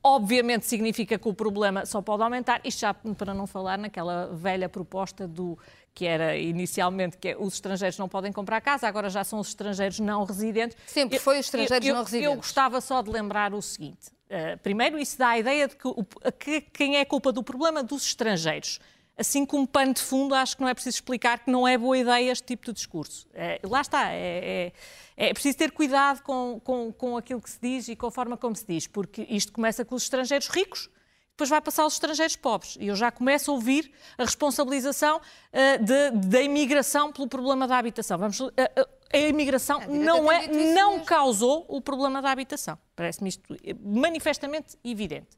obviamente 0.03 0.65
significa 0.65 1.17
que 1.17 1.29
o 1.29 1.33
problema 1.33 1.85
só 1.85 2.01
pode 2.01 2.21
aumentar. 2.21 2.59
Isto 2.65 2.81
já 2.81 2.93
para 2.93 3.33
não 3.33 3.47
falar 3.47 3.77
naquela 3.77 4.27
velha 4.33 4.67
proposta 4.67 5.25
do 5.25 5.57
que 5.93 6.05
era 6.05 6.37
inicialmente 6.37 7.17
que 7.17 7.29
é, 7.29 7.37
os 7.37 7.53
estrangeiros 7.55 7.97
não 7.97 8.09
podem 8.09 8.31
comprar 8.31 8.59
casa, 8.61 8.87
agora 8.87 9.09
já 9.09 9.23
são 9.23 9.39
os 9.39 9.49
estrangeiros 9.49 9.99
não 9.99 10.23
residentes. 10.23 10.77
Sempre 10.87 11.19
foi 11.19 11.39
os 11.39 11.45
estrangeiros 11.45 11.87
eu, 11.87 11.95
não 11.95 12.03
residentes. 12.03 12.31
Eu 12.31 12.35
gostava 12.35 12.81
só 12.81 13.01
de 13.01 13.09
lembrar 13.11 13.53
o 13.53 13.61
seguinte. 13.61 14.11
Uh, 14.25 14.57
primeiro, 14.63 14.97
isso 14.97 15.17
dá 15.17 15.29
a 15.29 15.39
ideia 15.39 15.67
de 15.67 15.75
que, 15.75 15.87
o, 15.87 16.03
que 16.39 16.61
quem 16.61 16.97
é 16.97 17.01
a 17.01 17.05
culpa 17.05 17.31
do 17.31 17.43
problema 17.43 17.83
dos 17.83 18.05
estrangeiros. 18.05 18.79
Assim 19.15 19.45
como 19.45 19.67
pano 19.67 19.93
de 19.93 20.01
fundo, 20.01 20.33
acho 20.33 20.55
que 20.57 20.63
não 20.63 20.69
é 20.69 20.73
preciso 20.73 20.95
explicar 20.95 21.37
que 21.37 21.51
não 21.51 21.67
é 21.67 21.77
boa 21.77 21.95
ideia 21.95 22.31
este 22.31 22.45
tipo 22.45 22.65
de 22.65 22.73
discurso. 22.73 23.27
É, 23.31 23.59
lá 23.63 23.81
está, 23.81 24.11
é, 24.11 24.71
é, 25.15 25.27
é, 25.29 25.33
preciso 25.33 25.55
ter 25.55 25.71
cuidado 25.71 26.23
com, 26.23 26.59
com, 26.63 26.91
com 26.91 27.15
aquilo 27.15 27.39
que 27.39 27.49
se 27.51 27.59
diz 27.61 27.87
e 27.89 27.95
com 27.95 28.07
a 28.07 28.11
forma 28.11 28.35
como 28.35 28.55
se 28.55 28.65
diz, 28.65 28.87
porque 28.87 29.27
isto 29.29 29.53
começa 29.53 29.85
com 29.85 29.93
os 29.93 30.01
estrangeiros 30.01 30.47
ricos, 30.47 30.89
depois 31.33 31.49
vai 31.49 31.59
passar 31.61 31.83
aos 31.83 31.93
estrangeiros 31.93 32.35
pobres. 32.35 32.77
E 32.79 32.87
eu 32.87 32.95
já 32.95 33.11
começo 33.11 33.49
a 33.49 33.53
ouvir 33.55 33.91
a 34.17 34.23
responsabilização 34.23 35.17
uh, 35.17 36.19
da 36.29 36.41
imigração 36.41 37.11
pelo 37.11 37.27
problema 37.27 37.67
da 37.67 37.77
habitação. 37.77 38.19
Vamos, 38.19 38.39
uh, 38.39 38.45
uh, 38.47 38.87
a 39.11 39.17
imigração 39.17 39.81
a 39.81 39.87
não, 39.87 40.31
é, 40.31 40.47
não 40.47 41.03
causou 41.03 41.65
o 41.67 41.81
problema 41.81 42.21
da 42.21 42.29
habitação. 42.29 42.77
Parece-me 42.95 43.29
isto 43.29 43.41
manifestamente 43.81 44.77
evidente. 44.83 45.35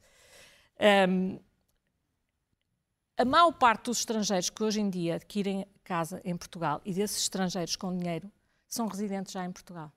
Um, 1.09 1.39
a 3.17 3.23
maior 3.23 3.53
parte 3.53 3.85
dos 3.85 3.99
estrangeiros 3.99 4.49
que 4.49 4.61
hoje 4.61 4.81
em 4.81 4.89
dia 4.89 5.15
adquirem 5.15 5.65
casa 5.85 6.21
em 6.25 6.35
Portugal 6.35 6.81
e 6.83 6.93
desses 6.93 7.21
estrangeiros 7.21 7.77
com 7.77 7.95
dinheiro 7.95 8.29
são 8.67 8.87
residentes 8.87 9.31
já 9.31 9.45
em 9.45 9.51
Portugal 9.53 9.93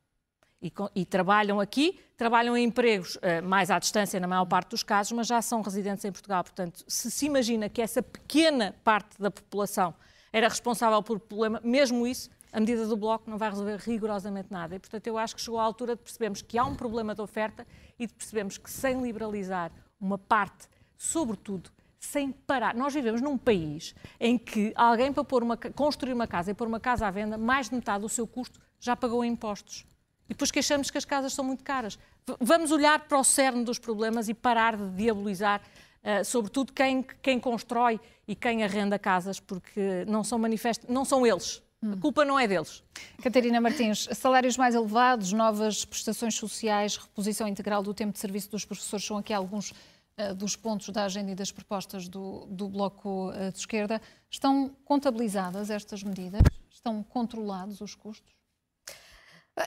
e, 0.60 0.72
e, 0.94 1.04
trabalham 1.04 1.60
aqui, 1.60 2.00
trabalham 2.16 2.56
em 2.56 2.64
empregos 2.64 3.16
uh, 3.16 3.42
mais 3.44 3.70
à 3.70 3.78
distância, 3.78 4.18
na 4.18 4.26
maior 4.26 4.44
parte 4.44 4.70
dos 4.70 4.82
casos, 4.82 5.12
mas 5.12 5.26
já 5.26 5.40
são 5.40 5.62
residentes 5.62 6.04
em 6.04 6.10
Portugal. 6.10 6.42
Portanto, 6.42 6.84
se 6.88 7.10
se 7.10 7.26
imagina 7.26 7.68
que 7.68 7.80
essa 7.80 8.02
pequena 8.02 8.74
parte 8.82 9.20
da 9.20 9.30
população 9.30 9.94
era 10.32 10.48
responsável 10.48 11.02
por 11.02 11.20
problema, 11.20 11.60
mesmo 11.62 12.06
isso, 12.06 12.28
a 12.52 12.60
medida 12.60 12.86
do 12.86 12.96
Bloco 12.96 13.30
não 13.30 13.38
vai 13.38 13.50
resolver 13.50 13.76
rigorosamente 13.76 14.48
nada. 14.50 14.74
E, 14.74 14.78
portanto, 14.78 15.06
eu 15.06 15.16
acho 15.16 15.36
que 15.36 15.42
chegou 15.42 15.60
à 15.60 15.62
altura 15.62 15.94
de 15.94 16.02
percebermos 16.02 16.42
que 16.42 16.58
há 16.58 16.64
um 16.64 16.74
problema 16.74 17.14
de 17.14 17.20
oferta 17.20 17.66
e 17.98 18.06
de 18.06 18.14
percebermos 18.14 18.58
que 18.58 18.70
sem 18.70 19.00
liberalizar 19.00 19.70
uma 20.00 20.18
parte, 20.18 20.66
sobretudo, 20.96 21.70
sem 22.00 22.32
parar. 22.32 22.74
Nós 22.74 22.94
vivemos 22.94 23.20
num 23.20 23.36
país 23.36 23.94
em 24.18 24.38
que 24.38 24.72
alguém 24.74 25.12
para 25.12 25.44
uma, 25.44 25.56
construir 25.56 26.12
uma 26.12 26.26
casa 26.26 26.50
e 26.50 26.54
pôr 26.54 26.66
uma 26.66 26.80
casa 26.80 27.06
à 27.06 27.10
venda, 27.10 27.36
mais 27.36 27.68
de 27.68 27.74
metade 27.74 28.02
do 28.02 28.08
seu 28.08 28.26
custo 28.26 28.58
já 28.80 28.96
pagou 28.96 29.24
impostos. 29.24 29.86
E 30.28 30.34
depois 30.34 30.50
queixamos 30.50 30.90
que 30.90 30.98
as 30.98 31.04
casas 31.04 31.32
são 31.32 31.44
muito 31.44 31.64
caras. 31.64 31.98
Vamos 32.38 32.70
olhar 32.70 33.00
para 33.00 33.18
o 33.18 33.24
cerne 33.24 33.64
dos 33.64 33.78
problemas 33.78 34.28
e 34.28 34.34
parar 34.34 34.76
de 34.76 34.90
diabolizar, 34.90 35.62
uh, 36.04 36.24
sobretudo 36.24 36.72
quem, 36.72 37.02
quem 37.22 37.40
constrói 37.40 37.98
e 38.26 38.34
quem 38.34 38.62
arrenda 38.62 38.98
casas, 38.98 39.40
porque 39.40 40.04
não 40.06 40.22
são 40.22 40.38
manifestos, 40.38 40.88
não 40.88 41.04
são 41.04 41.26
eles. 41.26 41.62
A 41.80 41.96
culpa 41.96 42.24
não 42.24 42.38
é 42.38 42.46
deles. 42.46 42.82
Catarina 43.22 43.60
Martins, 43.60 44.08
salários 44.12 44.56
mais 44.56 44.74
elevados, 44.74 45.32
novas 45.32 45.84
prestações 45.84 46.34
sociais, 46.34 46.96
reposição 46.96 47.46
integral 47.46 47.84
do 47.84 47.94
tempo 47.94 48.12
de 48.12 48.18
serviço 48.18 48.50
dos 48.50 48.64
professores 48.64 49.06
são 49.06 49.16
aqui 49.16 49.32
alguns 49.32 49.70
uh, 49.70 50.34
dos 50.34 50.56
pontos 50.56 50.90
da 50.90 51.04
agenda 51.04 51.30
e 51.30 51.34
das 51.36 51.52
propostas 51.52 52.08
do, 52.08 52.46
do 52.46 52.68
Bloco 52.68 53.30
uh, 53.30 53.52
de 53.52 53.58
Esquerda. 53.58 54.02
Estão 54.28 54.76
contabilizadas 54.84 55.70
estas 55.70 56.02
medidas? 56.02 56.42
Estão 56.68 57.02
controlados 57.02 57.80
os 57.80 57.94
custos? 57.94 58.37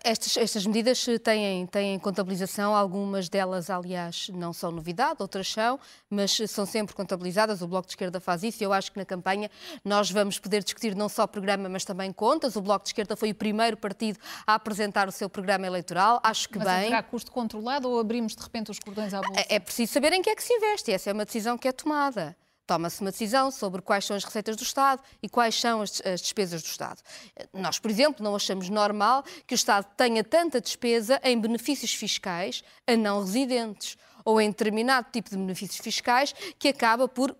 Estas, 0.04 0.38
estas 0.38 0.66
medidas 0.66 1.06
têm, 1.24 1.66
têm 1.68 2.00
contabilização, 2.00 2.76
algumas 2.76 3.28
delas, 3.30 3.70
aliás, 3.70 4.30
não 4.30 4.54
são 4.54 4.72
novidade, 4.72 5.18
outras 5.20 5.52
são, 5.52 5.80
mas 6.10 6.38
são 6.48 6.66
sempre 6.66 6.96
contabilizadas. 6.96 7.62
O 7.62 7.68
Bloco 7.68 7.88
de 7.88 7.94
Esquerda 7.94 8.20
faz 8.20 8.44
isso 8.44 8.64
e 8.64 8.66
eu 8.66 8.74
acho 8.74 8.92
que 8.92 8.98
na 8.98 9.06
campanha 9.06 9.50
nós 9.84 10.10
vamos 10.10 10.40
poder 10.40 10.64
discutir 10.64 10.96
não 10.96 11.10
só 11.10 11.28
programa, 11.28 11.68
mas 11.68 11.84
também 11.84 12.12
contas. 12.12 12.56
O 12.56 12.62
Bloco 12.62 12.84
de 12.84 12.90
Esquerda 12.90 13.16
foi 13.16 13.32
o 13.32 13.36
primeiro 13.36 13.78
partido 13.78 14.20
a 14.46 14.56
apresentar 14.56 15.08
o 15.08 15.12
seu 15.12 15.30
programa 15.30 15.68
eleitoral. 15.68 16.20
Acho 16.24 16.48
que 16.48 16.58
mas 16.58 16.68
bem. 16.68 16.90
Mas 16.90 17.06
custo 17.08 17.32
controlado 17.32 17.90
ou 17.90 18.00
abrimos 18.00 18.36
de 18.36 18.42
repente 18.42 18.72
os 18.72 18.80
cordões 18.80 19.14
à 19.14 19.22
bolsa? 19.22 19.42
É, 19.42 19.56
é 19.56 19.60
preciso 19.60 19.94
saber 19.94 20.14
em 20.14 20.22
que 20.22 20.30
é 20.30 20.36
que 20.36 20.44
se 20.44 20.54
investe. 20.54 20.92
Essa 20.92 21.10
é 21.10 21.14
uma 21.14 21.26
decisão 21.26 21.58
que 21.58 21.68
é 21.68 21.72
tomada 21.72 22.36
toma-se 22.66 23.02
uma 23.02 23.12
decisão 23.12 23.52
sobre 23.52 23.82
quais 23.82 24.06
são 24.06 24.16
as 24.16 24.24
receitas 24.24 24.56
do 24.56 24.64
Estado 24.64 25.02
e 25.22 25.30
quais 25.30 25.60
são 25.60 25.82
as, 25.82 26.02
as, 26.06 26.22
despesas 26.22 26.62
do 26.62 26.68
Estado. 26.68 27.02
Nós, 27.54 27.80
por 27.80 27.92
exemplo, 27.92 28.24
não 28.24 28.36
achamos 28.36 28.70
normal 28.70 29.24
que 29.46 29.54
o 29.54 29.56
Estado 29.56 29.86
tenha 29.98 30.24
tanta 30.24 30.62
despesa 30.62 31.20
em 31.24 31.40
benefícios 31.40 31.94
fiscais 31.94 32.64
a 32.88 32.96
não 32.96 33.22
residentes 33.22 33.98
ou 34.24 34.40
em 34.40 34.50
determinado 34.50 35.08
tipo 35.12 35.30
de 35.30 35.38
benefícios 35.38 35.80
fiscais 35.80 36.34
que 36.58 36.68
acaba 36.68 37.08
por 37.08 37.36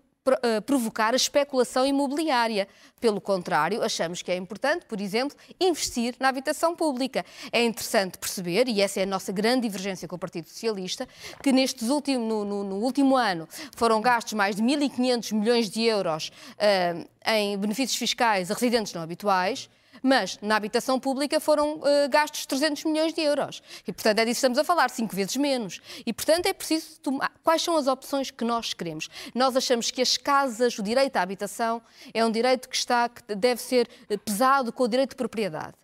provocar 0.64 1.14
a 1.14 1.16
especulação 1.16 1.86
imobiliária. 1.86 2.68
Pelo 3.00 3.20
contrário, 3.20 3.82
achamos 3.82 4.22
que 4.22 4.30
é 4.30 4.36
importante, 4.36 4.86
por 4.86 5.00
exemplo, 5.00 5.36
investir 5.60 6.14
na 6.20 6.28
habitação 6.28 6.74
pública. 6.76 7.24
É 7.50 7.62
interessante 7.64 8.18
perceber, 8.18 8.68
e 8.68 8.80
essa 8.80 9.00
é 9.00 9.02
a 9.02 9.06
nossa 9.06 9.32
grande 9.32 9.62
divergência 9.62 10.06
com 10.06 10.14
o 10.14 10.18
Partido 10.18 10.48
Socialista, 10.48 11.08
que 11.42 11.52
nestes 11.52 11.88
últimos, 11.88 12.28
no, 12.28 12.44
no, 12.44 12.64
no 12.64 12.76
último 12.76 13.16
ano 13.16 13.48
foram 13.76 14.00
gastos 14.00 14.34
mais 14.34 14.54
de 14.54 14.62
1.500 14.62 15.32
milhões 15.34 15.68
de 15.68 15.82
euros 15.82 16.28
uh, 16.28 17.08
em 17.26 17.58
benefícios 17.58 17.98
fiscais 17.98 18.50
a 18.50 18.54
residentes 18.54 18.92
não 18.92 19.02
habituais 19.02 19.68
mas 20.02 20.38
na 20.42 20.56
habitação 20.56 20.98
pública 20.98 21.38
foram 21.38 21.76
uh, 21.76 22.08
gastos 22.10 22.44
300 22.46 22.84
milhões 22.84 23.14
de 23.14 23.20
euros. 23.20 23.62
E, 23.86 23.92
portanto, 23.92 24.18
é 24.18 24.24
disso 24.24 24.40
que 24.40 24.46
estamos 24.46 24.58
a 24.58 24.64
falar, 24.64 24.90
cinco 24.90 25.14
vezes 25.14 25.36
menos. 25.36 25.80
E, 26.04 26.12
portanto, 26.12 26.46
é 26.46 26.52
preciso 26.52 26.98
tomar. 27.00 27.32
Quais 27.42 27.62
são 27.62 27.76
as 27.76 27.86
opções 27.86 28.30
que 28.30 28.44
nós 28.44 28.74
queremos? 28.74 29.08
Nós 29.34 29.56
achamos 29.56 29.90
que 29.90 30.02
as 30.02 30.16
casas, 30.16 30.78
o 30.78 30.82
direito 30.82 31.16
à 31.16 31.22
habitação, 31.22 31.80
é 32.12 32.24
um 32.24 32.30
direito 32.30 32.68
que, 32.68 32.76
está, 32.76 33.08
que 33.08 33.34
deve 33.34 33.60
ser 33.60 33.88
eh, 34.08 34.16
pesado 34.16 34.72
com 34.72 34.82
o 34.82 34.88
direito 34.88 35.10
de 35.10 35.16
propriedade. 35.16 35.74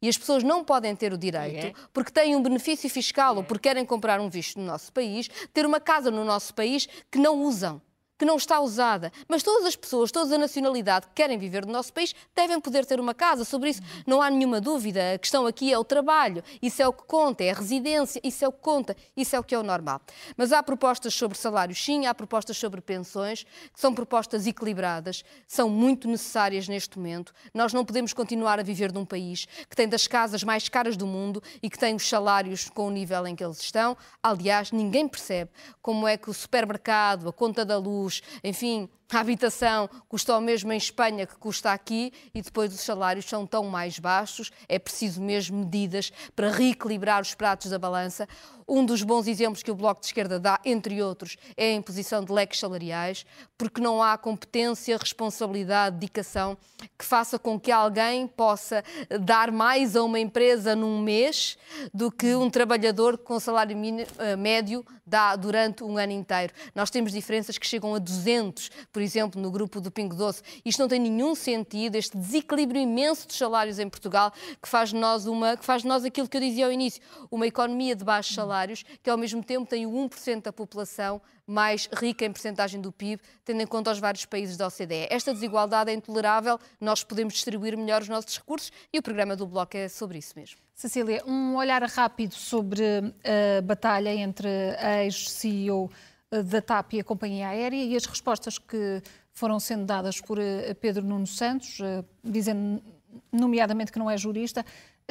E 0.00 0.08
as 0.08 0.16
pessoas 0.16 0.42
não 0.42 0.62
podem 0.62 0.94
ter 0.94 1.12
o 1.12 1.18
direito, 1.18 1.66
é. 1.66 1.72
porque 1.92 2.12
têm 2.12 2.36
um 2.36 2.42
benefício 2.42 2.88
fiscal 2.88 3.36
ou 3.36 3.42
porque 3.42 3.68
querem 3.68 3.84
comprar 3.84 4.20
um 4.20 4.28
visto 4.28 4.58
no 4.60 4.66
nosso 4.66 4.92
país, 4.92 5.28
ter 5.52 5.64
uma 5.64 5.80
casa 5.80 6.10
no 6.10 6.24
nosso 6.24 6.54
país 6.54 6.86
que 7.10 7.18
não 7.18 7.42
usam 7.42 7.80
que 8.18 8.24
não 8.24 8.36
está 8.36 8.60
usada. 8.60 9.12
Mas 9.28 9.42
todas 9.42 9.66
as 9.66 9.76
pessoas, 9.76 10.10
toda 10.10 10.34
a 10.34 10.38
nacionalidade 10.38 11.06
que 11.08 11.14
querem 11.14 11.38
viver 11.38 11.66
no 11.66 11.72
nosso 11.72 11.92
país 11.92 12.14
devem 12.34 12.60
poder 12.60 12.84
ter 12.86 13.00
uma 13.00 13.14
casa. 13.14 13.44
Sobre 13.44 13.70
isso 13.70 13.82
não 14.06 14.22
há 14.22 14.30
nenhuma 14.30 14.60
dúvida. 14.60 15.14
A 15.14 15.18
questão 15.18 15.46
aqui 15.46 15.72
é 15.72 15.78
o 15.78 15.84
trabalho. 15.84 16.42
Isso 16.60 16.82
é 16.82 16.88
o 16.88 16.92
que 16.92 17.04
conta, 17.04 17.44
é 17.44 17.50
a 17.50 17.54
residência, 17.54 18.20
isso 18.22 18.44
é 18.44 18.48
o 18.48 18.52
que 18.52 18.60
conta, 18.60 18.96
isso 19.16 19.36
é 19.36 19.38
o 19.38 19.44
que 19.44 19.54
é 19.54 19.58
o 19.58 19.62
normal. 19.62 20.00
Mas 20.36 20.52
há 20.52 20.62
propostas 20.62 21.14
sobre 21.14 21.36
salários, 21.36 21.82
sim, 21.82 22.06
há 22.06 22.14
propostas 22.14 22.56
sobre 22.56 22.80
pensões, 22.80 23.44
que 23.44 23.80
são 23.80 23.94
propostas 23.94 24.46
equilibradas, 24.46 25.24
são 25.46 25.68
muito 25.68 26.08
necessárias 26.08 26.68
neste 26.68 26.98
momento. 26.98 27.32
Nós 27.52 27.72
não 27.72 27.84
podemos 27.84 28.12
continuar 28.12 28.58
a 28.58 28.62
viver 28.62 28.92
num 28.92 29.04
país 29.04 29.46
que 29.68 29.76
tem 29.76 29.88
das 29.88 30.06
casas 30.06 30.42
mais 30.42 30.68
caras 30.68 30.96
do 30.96 31.06
mundo 31.06 31.42
e 31.62 31.68
que 31.68 31.78
tem 31.78 31.94
os 31.94 32.08
salários 32.08 32.68
com 32.68 32.88
o 32.88 32.90
nível 32.90 33.26
em 33.26 33.34
que 33.34 33.44
eles 33.44 33.60
estão. 33.60 33.96
Aliás, 34.22 34.72
ninguém 34.72 35.08
percebe 35.08 35.50
como 35.82 36.06
é 36.06 36.16
que 36.16 36.30
o 36.30 36.34
supermercado, 36.34 37.28
a 37.28 37.32
conta 37.32 37.64
da 37.64 37.78
luz, 37.78 38.05
enfim, 38.44 38.88
a 39.12 39.20
habitação 39.20 39.88
custa 40.08 40.36
o 40.36 40.40
mesmo 40.40 40.72
em 40.72 40.76
Espanha 40.76 41.26
que 41.26 41.36
custa 41.36 41.72
aqui 41.72 42.12
e 42.34 42.42
depois 42.42 42.74
os 42.74 42.80
salários 42.80 43.24
são 43.26 43.46
tão 43.46 43.64
mais 43.64 43.98
baixos. 44.00 44.50
É 44.68 44.78
preciso 44.78 45.22
mesmo 45.22 45.58
medidas 45.58 46.12
para 46.34 46.50
reequilibrar 46.50 47.22
os 47.22 47.34
pratos 47.34 47.70
da 47.70 47.78
balança. 47.78 48.28
Um 48.68 48.84
dos 48.84 49.04
bons 49.04 49.28
exemplos 49.28 49.62
que 49.62 49.70
o 49.70 49.76
Bloco 49.76 50.00
de 50.00 50.08
Esquerda 50.08 50.40
dá, 50.40 50.58
entre 50.64 51.00
outros, 51.00 51.36
é 51.56 51.66
a 51.66 51.74
imposição 51.74 52.24
de 52.24 52.32
leques 52.32 52.58
salariais, 52.58 53.24
porque 53.56 53.80
não 53.80 54.02
há 54.02 54.18
competência, 54.18 54.96
responsabilidade, 54.96 55.98
dedicação 55.98 56.58
que 56.98 57.04
faça 57.04 57.38
com 57.38 57.60
que 57.60 57.70
alguém 57.70 58.26
possa 58.26 58.82
dar 59.20 59.52
mais 59.52 59.94
a 59.94 60.02
uma 60.02 60.18
empresa 60.18 60.74
num 60.74 61.00
mês 61.00 61.56
do 61.94 62.10
que 62.10 62.34
um 62.34 62.50
trabalhador 62.50 63.18
com 63.18 63.38
salário 63.38 63.76
eh, 64.18 64.34
médio 64.34 64.84
dá 65.06 65.36
durante 65.36 65.84
um 65.84 65.96
ano 65.96 66.12
inteiro. 66.12 66.52
Nós 66.74 66.90
temos 66.90 67.12
diferenças 67.12 67.56
que 67.56 67.66
chegam 67.66 67.94
a 67.94 67.98
200 67.98 68.70
por 68.96 69.02
exemplo, 69.02 69.38
no 69.38 69.50
grupo 69.50 69.78
do 69.78 69.90
Pingo 69.90 70.16
Doce. 70.16 70.42
Isto 70.64 70.78
não 70.78 70.88
tem 70.88 70.98
nenhum 70.98 71.34
sentido, 71.34 71.96
este 71.96 72.16
desequilíbrio 72.16 72.80
imenso 72.80 73.28
de 73.28 73.34
salários 73.34 73.78
em 73.78 73.90
Portugal, 73.90 74.32
que 74.62 74.66
faz 74.66 74.88
de 74.88 74.94
nós, 74.96 75.26
uma, 75.26 75.54
que 75.54 75.66
faz 75.66 75.82
de 75.82 75.88
nós 75.88 76.02
aquilo 76.02 76.26
que 76.26 76.34
eu 76.34 76.40
dizia 76.40 76.64
ao 76.64 76.72
início, 76.72 77.02
uma 77.30 77.46
economia 77.46 77.94
de 77.94 78.02
baixos 78.02 78.34
salários, 78.34 78.86
que 79.02 79.10
ao 79.10 79.18
mesmo 79.18 79.44
tempo 79.44 79.68
tem 79.68 79.84
o 79.84 79.90
1% 79.90 80.44
da 80.44 80.50
população 80.50 81.20
mais 81.46 81.90
rica 81.92 82.24
em 82.24 82.32
percentagem 82.32 82.80
do 82.80 82.90
PIB, 82.90 83.20
tendo 83.44 83.60
em 83.60 83.66
conta 83.66 83.92
os 83.92 83.98
vários 83.98 84.24
países 84.24 84.56
da 84.56 84.66
OCDE. 84.66 85.08
Esta 85.10 85.34
desigualdade 85.34 85.90
é 85.90 85.94
intolerável, 85.94 86.58
nós 86.80 87.04
podemos 87.04 87.34
distribuir 87.34 87.76
melhor 87.76 88.00
os 88.00 88.08
nossos 88.08 88.34
recursos 88.34 88.72
e 88.90 88.98
o 88.98 89.02
programa 89.02 89.36
do 89.36 89.46
Bloco 89.46 89.76
é 89.76 89.88
sobre 89.88 90.16
isso 90.16 90.32
mesmo. 90.34 90.56
Cecília, 90.74 91.22
um 91.26 91.54
olhar 91.56 91.82
rápido 91.82 92.32
sobre 92.32 92.82
a 92.82 93.60
batalha 93.60 94.14
entre 94.14 94.48
a 94.78 95.04
ex-CEO 95.04 95.90
eh, 95.92 96.15
da 96.30 96.60
TAP 96.60 96.94
e 96.94 97.00
a 97.00 97.04
companhia 97.04 97.48
aérea 97.48 97.82
e 97.84 97.96
as 97.96 98.04
respostas 98.04 98.58
que 98.58 99.02
foram 99.32 99.60
sendo 99.60 99.84
dadas 99.84 100.20
por 100.20 100.38
eh, 100.38 100.74
Pedro 100.74 101.04
Nuno 101.04 101.26
Santos, 101.26 101.78
eh, 101.80 102.04
dizendo 102.24 102.82
nomeadamente 103.30 103.92
que 103.92 103.98
não 103.98 104.10
é 104.10 104.16
jurista. 104.16 104.64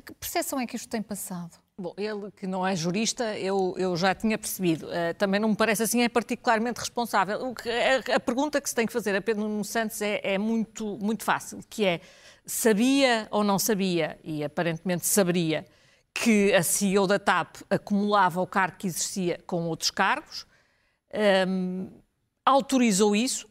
Que 0.03 0.13
percepção 0.13 0.59
é 0.59 0.65
que 0.65 0.75
isto 0.75 0.89
tem 0.89 1.01
passado? 1.01 1.57
Bom, 1.77 1.93
ele 1.97 2.31
que 2.31 2.47
não 2.47 2.65
é 2.65 2.75
jurista, 2.75 3.37
eu, 3.37 3.75
eu 3.77 3.95
já 3.95 4.15
tinha 4.15 4.37
percebido. 4.37 4.87
Uh, 4.87 5.13
também 5.17 5.39
não 5.39 5.49
me 5.49 5.55
parece 5.55 5.83
assim, 5.83 6.01
é 6.01 6.09
particularmente 6.09 6.79
responsável. 6.79 7.53
Que, 7.53 7.69
a, 7.69 8.15
a, 8.15 8.19
pergunta 8.19 8.61
que 8.61 8.69
se 8.69 8.75
tem 8.75 8.85
que 8.85 8.93
fazer 8.93 9.15
a 9.15 9.21
Pedro 9.21 9.43
Nuno 9.43 9.63
Santos 9.63 10.01
é, 10.01 10.21
é, 10.23 10.37
muito, 10.37 10.97
muito 11.01 11.23
fácil, 11.23 11.59
que 11.69 11.85
é, 11.85 12.01
sabia 12.45 13.27
ou 13.29 13.43
não 13.43 13.59
sabia, 13.59 14.17
e 14.23 14.43
aparentemente 14.43 15.05
saberia, 15.05 15.65
que 16.13 16.53
a 16.53 16.63
CEO 16.63 17.07
da 17.07 17.19
TAP 17.19 17.57
acumulava 17.69 18.41
o 18.41 18.47
cargo 18.47 18.77
que 18.77 18.87
exercia 18.87 19.39
com 19.45 19.67
outros 19.67 19.91
cargos, 19.91 20.45
um, 21.47 21.89
autorizou 22.45 23.15
isso 23.15 23.47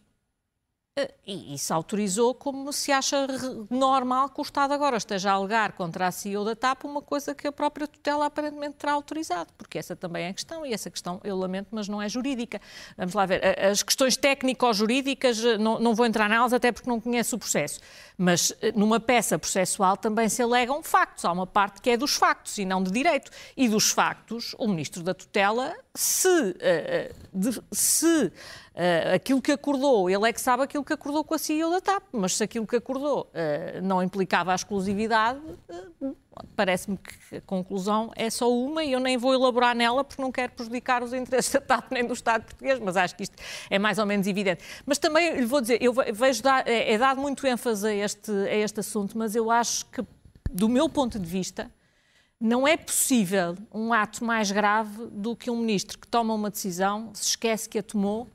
e 1.27 1.55
isso 1.55 1.75
autorizou 1.75 2.33
como 2.35 2.73
se 2.73 2.93
acha 2.93 3.27
normal 3.69 4.29
que 4.29 4.41
o 4.41 4.43
Estado 4.43 4.73
agora 4.73 4.97
esteja 4.97 5.33
a 5.33 5.35
alegar 5.35 5.73
contra 5.73 6.07
a 6.07 6.13
CEO 6.13 6.45
da 6.45 6.55
TAP 6.55 6.85
uma 6.85 7.03
coisa 7.03 7.35
que 7.35 7.49
a 7.49 7.53
própria 7.53 7.89
tutela 7.89 8.27
aparentemente 8.27 8.77
terá 8.77 8.93
autorizado, 8.93 9.53
porque 9.59 9.77
essa 9.77 9.97
também 9.97 10.27
é 10.27 10.29
a 10.29 10.33
questão, 10.33 10.65
e 10.65 10.73
essa 10.73 10.89
questão, 10.89 11.21
eu 11.25 11.37
lamento, 11.37 11.67
mas 11.73 11.89
não 11.89 12.01
é 12.01 12.09
jurídica. 12.09 12.61
Vamos 12.97 13.13
lá 13.13 13.27
ver, 13.27 13.59
as 13.59 13.83
questões 13.83 14.17
técnico-jurídicas, 14.17 15.45
eh, 15.45 15.59
não, 15.59 15.81
não 15.81 15.97
vou 15.97 16.07
entrar 16.07 16.29
nelas 16.29 16.53
até 16.53 16.71
porque 16.71 16.89
não 16.89 17.01
conheço 17.01 17.35
o 17.35 17.39
processo, 17.41 17.81
mas 18.17 18.53
eh, 18.63 18.71
numa 18.71 19.01
peça 19.01 19.37
processual 19.37 19.97
também 19.97 20.29
se 20.29 20.43
alegam 20.43 20.81
factos, 20.81 21.25
há 21.25 21.33
uma 21.33 21.47
parte 21.47 21.81
que 21.81 21.91
é 21.91 21.97
dos 21.97 22.15
factos 22.15 22.57
e 22.59 22.65
não 22.65 22.81
de 22.81 22.93
direito, 22.93 23.33
e 23.57 23.69
dos 23.69 23.91
factos, 23.91 24.55
o 24.59 24.69
Ministro 24.69 25.03
da 25.03 25.13
Tutela, 25.13 25.75
se, 25.93 26.57
se 27.73 28.33
Uh, 28.75 29.15
aquilo 29.15 29.41
que 29.41 29.53
acordou, 29.53 30.11
ele 30.11 30.29
é 30.29 30.33
que 30.33 30.41
sabe 30.41 30.65
aquilo 30.65 30.83
que 30.83 30.93
acordou 30.93 31.23
com 31.23 31.33
a 31.33 31.39
CEO 31.39 31.71
da 31.71 31.81
TAP, 31.81 32.03
mas 32.11 32.37
se 32.37 32.43
aquilo 32.43 32.67
que 32.67 32.75
acordou 32.75 33.31
uh, 33.31 33.81
não 33.81 34.03
implicava 34.03 34.51
a 34.51 34.55
exclusividade, 34.57 35.39
uh, 36.01 36.17
parece-me 36.57 36.99
que 36.99 37.37
a 37.37 37.41
conclusão 37.43 38.11
é 38.17 38.29
só 38.31 38.53
uma 38.53 38.83
e 38.83 38.91
eu 38.91 38.99
nem 38.99 39.17
vou 39.17 39.33
elaborar 39.33 39.77
nela 39.77 40.03
porque 40.03 40.21
não 40.21 40.33
quero 40.33 40.55
prejudicar 40.55 41.05
os 41.05 41.13
interesses 41.13 41.53
da 41.53 41.61
TAP 41.61 41.93
nem 41.93 42.05
do 42.05 42.15
Estado 42.15 42.47
português, 42.47 42.81
mas 42.81 42.97
acho 42.97 43.15
que 43.15 43.23
isto 43.23 43.37
é 43.71 43.79
mais 43.79 43.97
ou 44.01 44.07
menos 44.07 44.27
evidente. 44.27 44.65
Mas 44.85 44.99
também 44.99 45.37
lhe 45.37 45.47
vou 45.47 45.61
dizer, 45.61 45.81
eu 45.81 45.93
vejo, 45.93 46.43
é, 46.67 46.95
é 46.95 46.99
dado 46.99 47.21
muito 47.21 47.47
ênfase 47.47 47.87
a 47.87 47.95
este, 47.95 48.33
a 48.33 48.57
este 48.57 48.81
assunto, 48.81 49.17
mas 49.17 49.37
eu 49.37 49.53
acho 49.53 49.87
que, 49.87 50.05
do 50.51 50.69
meu 50.69 50.89
ponto 50.89 51.17
de 51.17 51.27
vista, 51.27 51.71
não 52.41 52.67
é 52.67 52.77
possível 52.77 53.57
um 53.73 53.93
ato 53.93 54.25
mais 54.25 54.51
grave 54.51 55.07
do 55.13 55.37
que 55.37 55.49
um 55.49 55.59
ministro 55.59 55.97
que 55.97 56.09
toma 56.09 56.35
uma 56.35 56.51
decisão, 56.51 57.13
se 57.15 57.29
esquece 57.29 57.69
que 57.69 57.79
a 57.79 57.83
tomou 57.85 58.29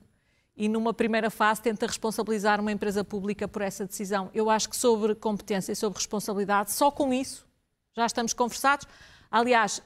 e 0.60 0.68
numa 0.68 0.94
primeira 0.94 1.30
fase 1.30 1.62
tenta 1.62 1.88
responsabilizar 1.88 2.60
uma 2.60 2.72
empresa 2.72 3.02
pública 3.02 3.48
por 3.48 3.62
essa 3.62 3.86
decisão. 3.86 4.30
Eu 4.34 4.50
acho 4.50 4.70
que 4.70 4.76
sobre 4.76 5.16
competência 5.16 5.72
e 5.72 5.76
sobre 5.76 5.98
responsabilidade, 5.98 6.74
só 6.74 6.92
com 6.92 7.14
isso 7.14 7.48
já 7.96 8.06
estamos 8.06 8.34
conversados. 8.34 8.86
Aliás, 9.32 9.82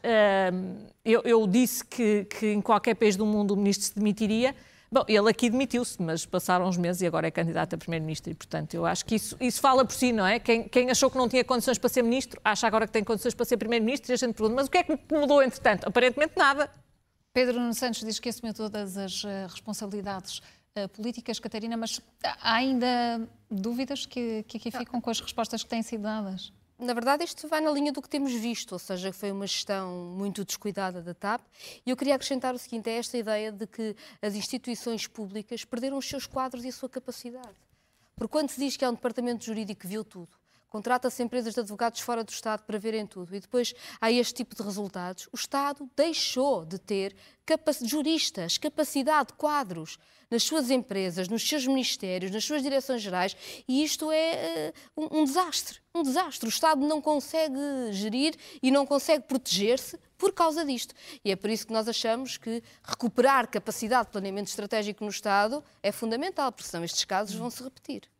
hum, 0.54 0.78
eu, 1.06 1.46
disse 1.48 1.86
que, 1.86 2.28
em 2.42 2.62
qualquer 2.62 2.96
país 2.96 3.16
do 3.16 3.26
mundo 3.26 3.52
o 3.52 3.58
ministro 3.58 3.88
se 3.88 3.96
demitiria. 3.96 4.56
Bom, 4.92 5.04
ele 5.08 5.30
aqui 5.30 5.50
demitiu-se, 5.50 6.02
mas 6.02 6.26
passaram 6.26 6.68
uns 6.68 6.78
meses 6.78 7.02
e 7.02 7.08
agora 7.08 7.28
é 7.28 7.32
candidato 7.32 7.74
a 7.74 7.78
primeiro-ministro 7.78 8.32
e, 8.32 8.36
portanto, 8.36 8.76
eu 8.76 8.86
acho 8.86 9.04
que 9.06 9.16
isso, 9.16 9.36
isso 9.40 9.60
fala 9.60 9.84
por 9.84 9.94
si, 9.94 10.12
não 10.12 10.26
é? 10.26 10.40
Quem, 10.40 10.68
quem, 10.68 10.90
achou 10.90 11.10
que 11.10 11.18
não 11.18 11.28
tinha 11.28 11.44
condições 11.44 11.78
para 11.78 11.90
ser 11.90 12.04
ministro, 12.04 12.40
acha 12.44 12.68
agora 12.68 12.86
que 12.86 12.94
tem 12.94 13.04
condições 13.04 13.34
para 13.34 13.46
ser 13.46 13.58
primeiro-ministro 13.58 14.12
e 14.12 14.14
a 14.14 14.18
gente 14.18 14.34
pergunta, 14.34 14.56
mas 14.56 14.68
o 14.68 14.72
que 14.72 14.78
é 14.78 14.84
que 14.84 15.00
mudou 15.12 15.42
entretanto? 15.42 15.88
Aparentemente 15.88 16.34
nada. 16.38 16.70
Pedro 17.34 17.74
Santos 17.74 18.02
diz 18.02 18.20
que 18.20 18.30
assumiu 18.30 18.54
todas 18.54 18.96
as 18.96 19.24
eh, 19.26 19.48
responsabilidades 19.50 20.40
políticas, 20.94 21.40
Catarina, 21.40 21.78
mas 21.78 22.02
há 22.24 22.56
ainda 22.56 23.28
dúvidas 23.50 24.06
que, 24.06 24.44
que 24.44 24.58
aqui 24.58 24.72
ficam 24.72 25.00
com 25.00 25.10
as 25.10 25.20
respostas 25.20 25.64
que 25.64 25.70
têm 25.70 25.82
sido 25.82 26.04
dadas? 26.04 26.52
na 26.84 26.94
verdade, 26.94 27.24
isto 27.24 27.48
vai 27.48 27.62
na 27.62 27.72
linha 27.72 27.92
do 27.92 28.02
que 28.02 28.10
temos 28.10 28.34
visto, 28.34 28.74
ou 28.74 28.80
seja, 28.80 29.14
foi 29.14 29.32
uma 29.32 29.48
gestão 29.48 30.14
muito 30.18 30.44
descuidada 30.44 31.02
da 31.02 31.14
TAP. 31.14 31.42
E 31.86 31.90
eu 31.90 31.98
queria 31.98 32.16
acrescentar 32.16 32.54
o 32.54 32.58
seguinte: 32.58 32.90
é 32.90 32.98
esta 32.98 33.18
ideia 33.18 33.52
de 33.52 33.66
que 33.66 33.96
as 34.22 34.36
instituições 34.36 35.08
públicas 35.08 35.64
perderam 35.64 35.98
os 35.98 36.08
seus 36.08 36.26
quadros 36.28 36.64
e 36.66 36.70
a 36.70 36.72
sua 36.72 36.90
capacidade. 36.90 37.56
Porque 38.16 38.32
quando 38.32 38.50
se 38.50 38.60
diz 38.60 38.78
que 38.78 38.86
há 38.86 38.90
um 38.90 38.94
departamento 38.94 39.46
jurídico 39.46 39.82
que 39.82 39.88
viu 39.88 40.04
tudo, 40.04 40.30
contrata-se 40.74 41.22
empresas 41.22 41.54
de 41.54 41.60
advogados 41.60 42.00
fora 42.00 42.24
do 42.24 42.32
Estado 42.32 42.64
para 42.64 42.80
verem 42.80 43.06
tudo 43.06 43.36
e 43.36 43.40
depois 43.40 43.76
há 44.02 44.12
este 44.12 44.34
tipo 44.34 44.56
de 44.56 44.64
resultados, 44.64 45.30
o 45.32 45.36
Estado 45.36 45.88
deixou 45.96 46.66
de 46.66 46.80
ter 46.80 47.16
capac 47.46 47.88
juristas, 47.88 48.58
capacidade, 48.58 49.34
quadros 49.34 50.00
nas 50.32 50.42
suas 50.42 50.72
empresas, 50.72 51.28
nos 51.28 51.48
seus 51.48 51.68
ministérios, 51.68 52.32
nas 52.32 52.44
suas 52.44 52.64
direções 52.64 53.04
gerais 53.04 53.38
e 53.68 53.84
isto 53.84 54.12
é 54.12 54.74
uh, 54.98 55.02
um, 55.04 55.20
um 55.20 55.26
desastre. 55.26 55.80
Um 55.94 56.02
desastre. 56.02 56.48
O 56.48 56.50
Estado 56.50 56.82
não 56.84 57.00
consegue 57.00 57.54
gerir 57.92 58.36
e 58.60 58.72
não 58.72 58.84
consegue 58.84 59.26
proteger-se 59.26 60.00
por 60.18 60.34
causa 60.34 60.66
disto. 60.66 60.96
E 61.24 61.30
é 61.30 61.36
por 61.36 61.52
isso 61.52 61.68
que 61.68 61.74
nós 61.74 61.88
achamos 61.88 62.36
que 62.36 62.64
recuperar 62.84 63.48
capacidade 63.48 64.08
de 64.08 64.12
planeamento 64.12 64.50
estratégico 64.50 65.04
no 65.04 65.12
Estado 65.12 65.64
é 65.84 65.92
fundamental, 65.92 66.52
porque 66.52 66.68
senão 66.68 66.84
estes 66.84 67.06
casos 67.06 67.36
vão 67.36 67.52
se 67.52 67.64
repetir. 67.64 68.12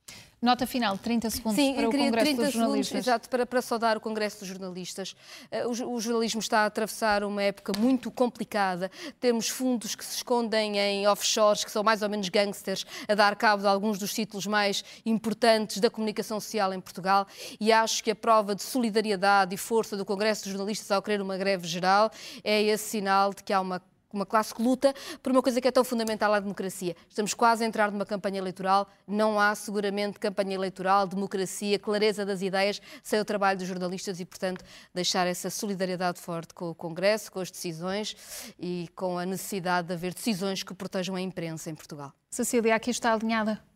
Nota 0.44 0.68
final, 0.68 0.98
30 0.98 1.30
segundos 1.30 1.56
Sim, 1.56 1.74
para 1.74 1.88
o 1.88 1.92
Congresso 1.92 2.26
30 2.26 2.44
dos 2.44 2.54
Jornalistas. 2.54 2.88
Segundos, 2.88 3.08
exato, 3.08 3.30
para, 3.30 3.46
para 3.46 3.62
saudar 3.62 3.96
o 3.96 4.02
Congresso 4.02 4.40
dos 4.40 4.50
Jornalistas. 4.50 5.16
Uh, 5.50 5.86
o, 5.86 5.96
o, 5.96 6.02
jornalismo 6.02 6.42
está 6.42 6.64
a 6.64 6.66
atravessar 6.66 7.24
uma 7.24 7.42
época 7.42 7.72
muito 7.80 8.12
complicada. 8.12 8.92
Temos 9.22 9.48
fundos 9.48 9.96
que 9.96 10.04
se 10.04 10.18
escondem 10.18 10.78
em 10.78 11.08
offshores, 11.08 11.64
que 11.64 11.72
são 11.72 11.82
mais 11.82 12.02
ou 12.02 12.10
menos 12.10 12.28
gangsters, 12.28 12.86
a 13.08 13.16
dar 13.16 13.38
cabo 13.38 13.62
de 13.62 13.70
alguns 13.70 13.98
dos 13.98 14.14
títulos 14.14 14.46
mais 14.46 14.84
importantes 15.06 15.80
da 15.80 15.90
comunicação 15.90 16.42
social 16.42 16.74
em 16.74 16.82
Portugal. 16.82 17.26
E 17.58 17.72
acho 17.72 18.04
que 18.04 18.12
a 18.12 18.16
prova 18.16 18.54
de 18.54 18.64
solidariedade 18.64 19.56
e 19.56 19.58
força 19.58 19.96
do 19.96 20.04
Congresso 20.04 20.44
dos 20.44 20.52
Jornalistas 20.52 20.92
ao 20.92 21.02
querer 21.02 21.22
uma 21.22 21.38
greve 21.38 21.66
geral 21.66 22.12
é 22.44 22.62
esse 22.62 22.90
sinal 22.90 23.34
de 23.34 23.44
que 23.44 23.54
há 23.54 23.62
uma 23.62 23.82
uma 24.14 24.26
classe 24.26 24.54
que 24.54 24.62
luta 24.62 24.94
por 25.22 25.32
uma 25.32 25.42
coisa 25.42 25.60
que 25.60 25.68
é 25.68 25.72
tão 25.72 25.84
fundamental 25.84 26.34
à 26.34 26.40
democracia. 26.40 26.96
Estamos 27.10 27.34
quase 27.34 27.64
a 27.64 27.68
entrar 27.68 27.92
numa 27.92 28.06
campanha 28.06 28.38
eleitoral, 28.38 28.88
não 29.08 29.40
há 29.40 29.54
seguramente 29.56 30.20
campanha 30.20 30.56
eleitoral, 30.56 31.08
democracia, 31.08 31.80
clareza 31.80 32.26
das 32.26 32.42
ideias, 32.42 32.82
sem 33.02 33.20
o 33.20 33.26
trabalho 33.26 33.58
dos 33.58 33.68
jornalistas 33.68 34.20
e, 34.20 34.26
portanto, 34.26 34.64
deixar 34.94 35.28
essa 35.28 35.50
solidariedade 35.50 36.20
forte 36.20 36.54
com 36.54 36.70
o 36.70 36.76
Congresso, 36.76 37.32
com 37.32 37.40
as 37.40 37.50
decisões 37.50 38.16
e 38.60 38.90
com 38.96 39.18
a 39.18 39.26
necessidade 39.26 39.88
de 39.88 39.94
haver 39.94 40.14
decisões 40.14 40.64
que 40.64 40.74
protejam 40.74 41.16
a 41.16 41.22
imprensa 41.22 41.70
em 41.70 41.76
Portugal. 41.76 42.14
Cecília, 42.30 42.76
aqui 42.76 42.92
está 42.92 43.14
alinhada 43.14 43.73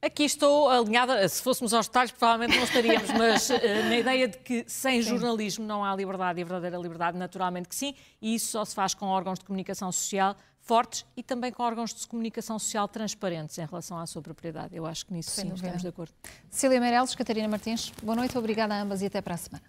Aqui 0.00 0.22
estou 0.22 0.70
alinhada, 0.70 1.28
se 1.28 1.42
fôssemos 1.42 1.74
aos 1.74 1.88
detalhes, 1.88 2.12
provavelmente 2.12 2.56
não 2.56 2.64
estaríamos, 2.64 3.10
mas 3.10 3.50
uh, 3.50 3.54
na 3.88 3.96
ideia 3.96 4.28
de 4.28 4.38
que 4.38 4.64
sem 4.68 5.02
sim. 5.02 5.08
jornalismo 5.08 5.66
não 5.66 5.84
há 5.84 5.94
liberdade 5.94 6.40
e 6.40 6.44
verdadeira 6.44 6.78
liberdade, 6.78 7.18
naturalmente 7.18 7.68
que 7.68 7.74
sim, 7.74 7.94
e 8.22 8.36
isso 8.36 8.52
só 8.52 8.64
se 8.64 8.76
faz 8.76 8.94
com 8.94 9.06
órgãos 9.06 9.40
de 9.40 9.44
comunicação 9.44 9.90
social 9.90 10.36
fortes 10.60 11.04
e 11.16 11.22
também 11.22 11.50
com 11.50 11.64
órgãos 11.64 11.92
de 11.92 12.06
comunicação 12.06 12.58
social 12.58 12.86
transparentes 12.86 13.58
em 13.58 13.66
relação 13.66 13.98
à 13.98 14.06
sua 14.06 14.22
propriedade. 14.22 14.76
Eu 14.76 14.86
acho 14.86 15.04
que 15.04 15.12
nisso 15.12 15.30
sim, 15.30 15.50
estamos 15.52 15.82
de 15.82 15.88
acordo. 15.88 16.12
Cília 16.48 16.78
Meireles, 16.78 17.14
Catarina 17.16 17.48
Martins, 17.48 17.90
boa 18.00 18.14
noite, 18.14 18.38
obrigada 18.38 18.74
a 18.74 18.80
ambas 18.80 19.02
e 19.02 19.06
até 19.06 19.20
para 19.20 19.34
a 19.34 19.38
semana. 19.38 19.64